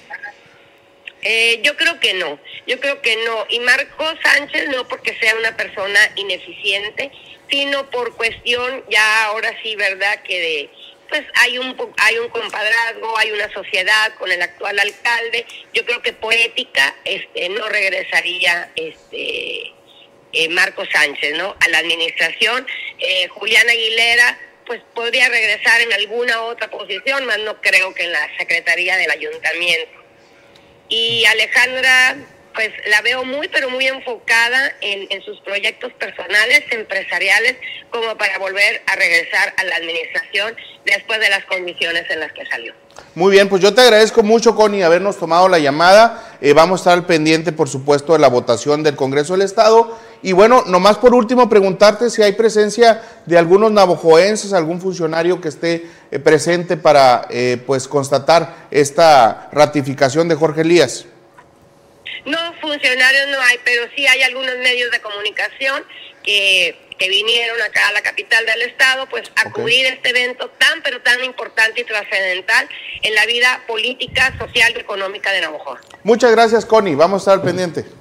Eh, 1.23 1.61
yo 1.63 1.77
creo 1.77 2.01
que 2.01 2.15
no, 2.15 2.39
yo 2.67 2.81
creo 2.81 3.01
que 3.03 3.17
no. 3.25 3.47
Y 3.49 3.61
Marco 3.61 4.05
Sánchez 4.23 4.69
no 4.69 4.89
porque 4.89 5.17
sea 5.19 5.35
una 5.37 5.57
persona 5.57 6.01
ineficiente, 6.17 7.11
sino 7.49 7.91
por 7.91 8.17
cuestión 8.17 8.85
ya 8.89 9.25
ahora 9.27 9.55
sí, 9.63 9.77
¿verdad? 9.77 10.23
Que 10.23 10.41
de, 10.41 10.71
pues 11.09 11.23
hay 11.35 11.59
un 11.59 11.77
hay 11.99 12.19
un 12.19 12.29
compadrazgo, 12.29 13.19
hay 13.19 13.33
una 13.33 13.53
sociedad 13.53 14.15
con 14.15 14.31
el 14.33 14.41
actual 14.41 14.79
alcalde. 14.79 15.45
Yo 15.75 15.85
creo 15.85 16.01
que 16.01 16.13
poética 16.13 16.95
este 17.05 17.49
no 17.51 17.69
regresaría 17.69 18.71
este 18.77 19.73
eh, 20.33 20.49
Marco 20.51 20.85
Sánchez, 20.91 21.37
¿no? 21.37 21.57
A 21.61 21.69
la 21.69 21.79
administración. 21.79 22.67
Eh, 22.99 23.29
Julián 23.29 23.69
Aguilera, 23.69 24.39
pues 24.65 24.81
podría 24.95 25.29
regresar 25.29 25.81
en 25.81 25.93
alguna 25.93 26.43
otra 26.43 26.71
posición, 26.71 27.27
más 27.27 27.39
no 27.41 27.61
creo 27.61 27.93
que 27.93 28.05
en 28.05 28.13
la 28.13 28.31
secretaría 28.39 28.97
del 28.97 29.11
ayuntamiento. 29.11 30.00
Y 30.91 31.25
Alejandra, 31.25 32.17
pues 32.53 32.71
la 32.91 33.01
veo 33.03 33.25
muy, 33.25 33.47
pero 33.49 33.71
muy 33.71 33.87
enfocada 33.87 34.73
en, 34.81 35.23
sus 35.23 35.41
proyectos 35.41 35.93
personales, 35.93 36.65
empresariales, 36.73 37.57
como 37.91 38.19
para 38.19 38.39
volver 38.39 38.83
a 38.87 38.97
regresar 38.97 39.55
a 39.57 39.65
la 39.65 39.77
administración 39.77 40.55
después 40.85 41.21
de 41.21 41.31
las 41.31 41.45
condiciones 41.45 42.05
en 42.11 42.19
las 42.19 42.33
que 42.33 42.45
salió. 42.47 42.75
Muy 43.15 43.31
bien, 43.31 43.49
pues 43.49 43.63
yo 43.63 43.73
te 43.73 43.83
agradezco 43.83 44.25
mucho, 44.25 44.57
Connie, 44.57 44.83
habernos 44.83 45.17
tomado 45.17 45.49
la 45.49 45.61
llamada. 45.61 46.37
Eh, 46.41 46.53
vamos 46.53 46.81
a 46.81 46.83
estar 46.83 46.93
al 46.95 47.07
pendiente, 47.07 47.53
por 47.53 47.69
supuesto, 47.69 48.13
de 48.13 48.19
la 48.19 48.29
votación 48.29 48.83
del 48.83 48.97
Congreso 48.97 49.35
del 49.35 49.43
Estado. 49.43 49.97
Y 50.23 50.33
bueno, 50.33 50.65
nomás 50.67 50.99
por 50.99 51.15
último, 51.15 51.49
preguntarte 51.49 52.11
si 52.11 52.23
hay 52.23 52.33
presencia 52.33 53.03
de 53.25 53.39
algunos 53.39 53.73
navojoenses, 53.73 54.53
algún 54.53 54.81
funcionario 54.81 55.41
que 55.41 55.49
esté 55.49 55.87
eh, 56.11 56.19
presente 56.19 56.77
para 56.77 57.27
eh, 57.31 57.59
pues 57.67 57.89
constatar 57.89 58.67
esta 58.71 59.49
ratificación 59.53 60.29
de 60.29 60.35
Jorge 60.35 60.61
Elías. 60.61 61.07
No, 62.27 62.39
funcionarios 62.61 63.29
no 63.31 63.41
hay, 63.41 63.59
pero 63.65 63.83
sí 63.97 64.07
hay 64.07 64.23
algunos 64.23 64.57
medios 64.59 64.91
de 64.91 65.01
comunicación 65.01 65.85
que, 66.23 66.77
que 66.99 67.09
vinieron 67.09 67.61
acá 67.63 67.89
a 67.89 67.93
la 67.93 68.03
capital 68.03 68.45
del 68.45 68.63
estado, 68.63 69.09
pues 69.09 69.33
a 69.37 69.51
cubrir 69.51 69.87
este 69.87 70.11
evento 70.11 70.51
tan, 70.59 70.83
pero 70.83 71.01
tan 71.01 71.25
importante 71.25 71.81
y 71.81 71.85
trascendental 71.85 72.69
en 73.01 73.15
la 73.15 73.25
vida 73.25 73.63
política, 73.67 74.37
social 74.39 74.75
y 74.77 74.81
económica 74.81 75.33
de 75.33 75.41
Navajo. 75.41 75.79
Muchas 76.05 76.31
gracias, 76.33 76.67
Connie. 76.67 76.95
Vamos 76.95 77.27
a 77.27 77.33
estar 77.33 77.45
pendiente. 77.45 78.00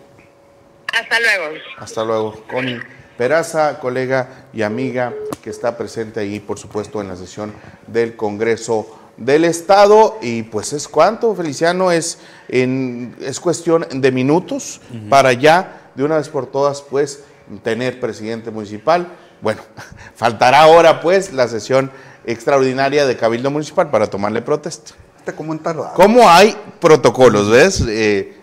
Hasta 0.94 1.20
luego. 1.20 1.58
Hasta 1.78 2.04
luego, 2.04 2.44
Connie 2.50 2.80
Peraza, 3.18 3.80
colega 3.80 4.48
y 4.54 4.62
amiga 4.62 5.14
que 5.44 5.50
está 5.50 5.78
presente 5.78 6.22
ahí, 6.22 6.40
por 6.40 6.58
supuesto, 6.58 7.02
en 7.02 7.10
la 7.10 7.18
sesión 7.18 7.54
del 7.88 8.16
Congreso 8.16 8.98
del 9.18 9.44
Estado. 9.44 10.18
Y 10.22 10.44
pues 10.44 10.72
es 10.72 10.88
cuánto, 10.88 11.36
Feliciano, 11.36 11.92
es, 11.92 12.20
en, 12.48 13.16
es 13.20 13.42
cuestión 13.42 13.86
de 13.92 14.12
minutos 14.14 14.80
para 15.10 15.34
ya, 15.34 15.92
de 15.96 16.06
una 16.06 16.16
vez 16.16 16.30
por 16.30 16.48
todas, 16.48 16.82
pues, 16.82 17.24
tener 17.62 18.00
presidente 18.00 18.52
municipal. 18.52 19.10
Bueno, 19.42 19.62
faltará 20.16 20.62
ahora, 20.62 21.02
pues, 21.02 21.34
la 21.34 21.50
sesión 21.50 21.92
extraordinaria 22.26 23.06
de 23.06 23.18
Cabildo 23.18 23.52
Municipal 23.52 23.90
para 23.90 24.08
tomarle 24.08 24.42
protesta. 24.42 24.94
¿Cómo 25.36 25.58
tardado? 25.60 25.94
¿Cómo 25.94 26.30
hay 26.30 26.56
protocolos, 26.80 27.50
ves? 27.50 27.84
Eh, 27.88 28.34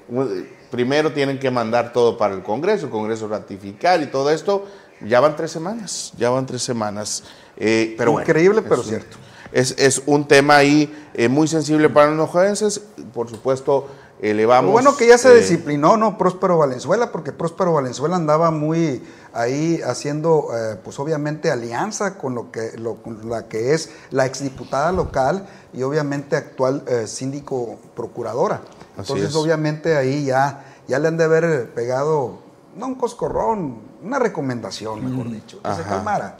primero 0.76 1.12
tienen 1.12 1.40
que 1.40 1.50
mandar 1.50 1.92
todo 1.92 2.16
para 2.16 2.34
el 2.34 2.42
Congreso, 2.44 2.86
el 2.86 2.92
Congreso 2.92 3.26
ratificar 3.26 4.00
y 4.02 4.06
todo 4.06 4.30
esto. 4.30 4.64
Ya 5.00 5.18
van 5.20 5.34
tres 5.36 5.50
semanas, 5.50 6.12
ya 6.16 6.30
van 6.30 6.46
tres 6.46 6.62
semanas. 6.62 7.24
Eh, 7.56 7.94
pero 7.98 8.12
bueno, 8.12 8.24
Increíble, 8.28 8.62
pero 8.62 8.76
es 8.76 8.80
un- 8.82 8.84
cierto. 8.88 9.16
Es, 9.52 9.74
es 9.78 10.02
un 10.06 10.26
tema 10.28 10.56
ahí 10.56 10.94
eh, 11.14 11.28
muy 11.28 11.48
sensible 11.48 11.88
para 11.88 12.08
los 12.08 12.16
nojenses. 12.16 12.80
Por 13.14 13.28
supuesto, 13.30 13.88
elevamos. 14.20 14.66
Lo 14.68 14.72
bueno 14.72 14.96
que 14.96 15.06
ya 15.06 15.18
se 15.18 15.32
eh, 15.32 15.36
disciplinó, 15.40 15.96
¿no? 15.96 16.18
Próspero 16.18 16.58
Valenzuela, 16.58 17.12
porque 17.12 17.32
Próspero 17.32 17.72
Valenzuela 17.72 18.16
andaba 18.16 18.50
muy 18.50 19.02
ahí 19.32 19.80
haciendo, 19.86 20.48
eh, 20.54 20.76
pues 20.82 20.98
obviamente, 20.98 21.50
alianza 21.50 22.16
con 22.18 22.34
lo 22.34 22.50
que, 22.50 22.72
lo- 22.78 22.96
con 23.02 23.28
la 23.30 23.48
que 23.48 23.72
es 23.74 23.90
la 24.10 24.26
exdiputada 24.26 24.92
local 24.92 25.46
y 25.72 25.82
obviamente 25.82 26.36
actual 26.36 26.82
eh, 26.88 27.06
síndico 27.06 27.78
procuradora. 27.94 28.62
Entonces, 28.98 29.28
es. 29.30 29.34
obviamente, 29.36 29.96
ahí 29.96 30.24
ya, 30.24 30.65
ya 30.88 30.98
le 30.98 31.08
han 31.08 31.16
de 31.16 31.24
haber 31.24 31.70
pegado, 31.74 32.38
no 32.76 32.86
un 32.86 32.94
coscorrón, 32.94 33.80
una 34.02 34.18
recomendación, 34.18 35.04
mejor 35.04 35.30
dicho, 35.30 35.60
que 35.62 35.74
se 35.74 35.82
calmara, 35.82 36.38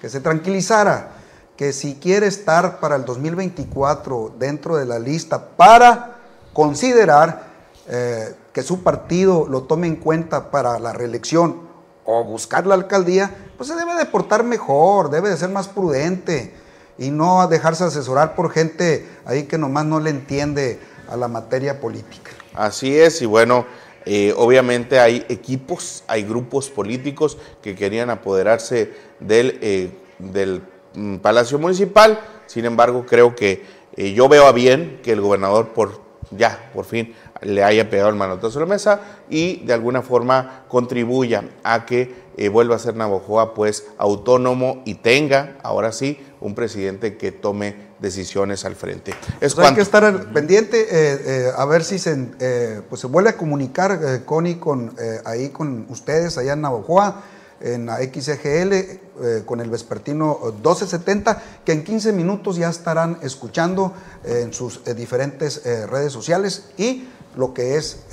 que 0.00 0.08
se 0.08 0.20
tranquilizara, 0.20 1.10
que 1.56 1.72
si 1.72 1.96
quiere 1.96 2.26
estar 2.26 2.80
para 2.80 2.96
el 2.96 3.04
2024 3.04 4.34
dentro 4.38 4.76
de 4.76 4.86
la 4.86 4.98
lista 4.98 5.48
para 5.56 6.16
considerar 6.52 7.48
eh, 7.88 8.34
que 8.52 8.62
su 8.62 8.82
partido 8.82 9.46
lo 9.48 9.62
tome 9.62 9.86
en 9.86 9.96
cuenta 9.96 10.50
para 10.50 10.78
la 10.78 10.92
reelección 10.92 11.68
o 12.04 12.24
buscar 12.24 12.66
la 12.66 12.74
alcaldía, 12.74 13.30
pues 13.56 13.68
se 13.68 13.76
debe 13.76 13.94
de 13.94 14.06
portar 14.06 14.44
mejor, 14.44 15.10
debe 15.10 15.30
de 15.30 15.36
ser 15.36 15.50
más 15.50 15.68
prudente 15.68 16.54
y 16.96 17.10
no 17.10 17.46
dejarse 17.48 17.84
asesorar 17.84 18.34
por 18.34 18.50
gente 18.50 19.08
ahí 19.24 19.44
que 19.44 19.58
nomás 19.58 19.84
no 19.84 20.00
le 20.00 20.10
entiende 20.10 20.80
a 21.08 21.16
la 21.16 21.28
materia 21.28 21.80
política. 21.80 22.30
Así 22.54 22.96
es, 22.96 23.22
y 23.22 23.26
bueno, 23.26 23.66
eh, 24.10 24.32
obviamente 24.36 24.98
hay 24.98 25.26
equipos, 25.28 26.02
hay 26.06 26.22
grupos 26.22 26.70
políticos 26.70 27.36
que 27.60 27.74
querían 27.74 28.08
apoderarse 28.08 28.90
del, 29.20 29.58
eh, 29.60 29.90
del 30.18 30.62
mm, 30.94 31.16
Palacio 31.16 31.58
Municipal, 31.58 32.18
sin 32.46 32.64
embargo, 32.64 33.04
creo 33.06 33.36
que 33.36 33.64
eh, 33.96 34.14
yo 34.14 34.26
veo 34.28 34.46
a 34.46 34.52
bien 34.52 35.00
que 35.02 35.12
el 35.12 35.20
gobernador 35.20 35.74
por 35.74 36.08
ya, 36.30 36.70
por 36.74 36.86
fin, 36.86 37.14
le 37.42 37.64
haya 37.64 37.88
pegado 37.88 38.08
el 38.08 38.14
manotazo 38.14 38.58
a 38.58 38.62
la 38.62 38.66
mesa 38.66 39.00
y 39.30 39.64
de 39.64 39.72
alguna 39.72 40.02
forma 40.02 40.64
contribuya 40.68 41.44
a 41.62 41.86
que 41.86 42.28
vuelva 42.52 42.76
a 42.76 42.78
ser 42.78 42.96
Navojoa 42.96 43.54
pues 43.54 43.88
autónomo 43.96 44.82
y 44.84 44.96
tenga, 44.96 45.56
ahora 45.62 45.90
sí, 45.90 46.20
un 46.40 46.54
presidente 46.54 47.16
que 47.16 47.32
tome 47.32 47.87
decisiones 48.00 48.64
al 48.64 48.76
frente. 48.76 49.14
Es 49.40 49.54
Pues 49.54 49.66
hay 49.66 49.74
que 49.74 49.80
estar 49.80 50.04
al 50.04 50.30
pendiente 50.30 50.82
eh, 50.82 50.88
eh, 50.90 51.50
a 51.56 51.64
ver 51.64 51.84
si 51.84 51.98
se, 51.98 52.28
eh, 52.38 52.80
pues 52.88 53.00
se 53.00 53.06
vuelve 53.06 53.30
a 53.30 53.36
comunicar 53.36 54.00
eh, 54.02 54.22
Connie 54.24 54.58
con, 54.58 54.94
eh, 54.98 55.20
ahí 55.24 55.48
con 55.50 55.86
ustedes 55.88 56.38
allá 56.38 56.52
en 56.52 56.60
Navajoa, 56.60 57.22
en 57.60 57.86
la 57.86 57.96
XGL, 57.96 59.44
con 59.44 59.60
el 59.60 59.68
vespertino 59.68 60.38
eh, 60.44 60.52
1270, 60.52 61.42
que 61.64 61.72
en 61.72 61.82
15 61.82 62.12
minutos 62.12 62.56
ya 62.56 62.68
estarán 62.68 63.18
escuchando 63.22 63.92
en 64.24 64.52
sus 64.52 64.84
diferentes 64.94 65.64
redes 65.64 66.12
sociales 66.12 66.66
y 66.76 67.08
lo 67.36 67.52
que 67.52 67.76
es 67.76 68.04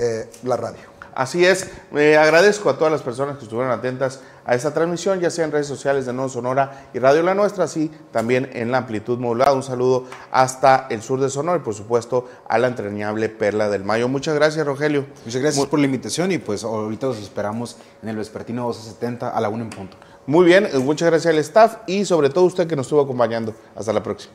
la 0.43 0.57
radio. 0.57 0.95
Así 1.13 1.45
es, 1.45 1.67
agradezco 1.91 2.71
a 2.71 2.77
todas 2.79 2.91
las 2.91 3.03
personas 3.03 3.37
que 3.37 3.43
estuvieron 3.43 3.71
atentas 3.71 4.21
a 4.45 4.55
esta 4.55 4.73
transmisión, 4.73 5.19
ya 5.19 5.29
sea 5.29 5.45
en 5.45 5.51
redes 5.51 5.67
sociales 5.67 6.05
de 6.05 6.13
Nuevo 6.13 6.29
Sonora 6.29 6.89
y 6.93 6.99
Radio 6.99 7.23
La 7.23 7.33
Nuestra, 7.33 7.65
así 7.65 7.91
también 8.11 8.49
en 8.53 8.71
la 8.71 8.77
amplitud 8.79 9.17
modulada. 9.17 9.53
Un 9.53 9.63
saludo 9.63 10.05
hasta 10.31 10.87
el 10.89 11.01
sur 11.01 11.19
de 11.19 11.29
Sonora 11.29 11.59
y 11.59 11.63
por 11.63 11.73
supuesto 11.73 12.27
a 12.47 12.57
la 12.57 12.67
entrañable 12.67 13.29
Perla 13.29 13.69
del 13.69 13.83
Mayo. 13.83 14.07
Muchas 14.07 14.35
gracias, 14.35 14.65
Rogelio. 14.65 15.05
Muchas 15.25 15.41
gracias 15.41 15.65
por 15.65 15.79
la 15.79 15.85
invitación 15.85 16.31
y 16.31 16.37
pues 16.37 16.63
ahorita 16.63 17.07
los 17.07 17.17
esperamos 17.17 17.77
en 18.01 18.09
el 18.09 18.17
vespertino 18.17 18.63
1270 18.63 19.29
a 19.29 19.41
la 19.41 19.49
1 19.49 19.63
en 19.63 19.69
punto. 19.69 19.97
Muy 20.27 20.45
bien, 20.45 20.67
muchas 20.83 21.09
gracias 21.09 21.33
al 21.33 21.39
staff 21.39 21.77
y 21.87 22.05
sobre 22.05 22.29
todo 22.29 22.45
usted 22.45 22.67
que 22.67 22.75
nos 22.75 22.85
estuvo 22.87 23.01
acompañando. 23.01 23.53
Hasta 23.75 23.93
la 23.93 24.01
próxima. 24.01 24.33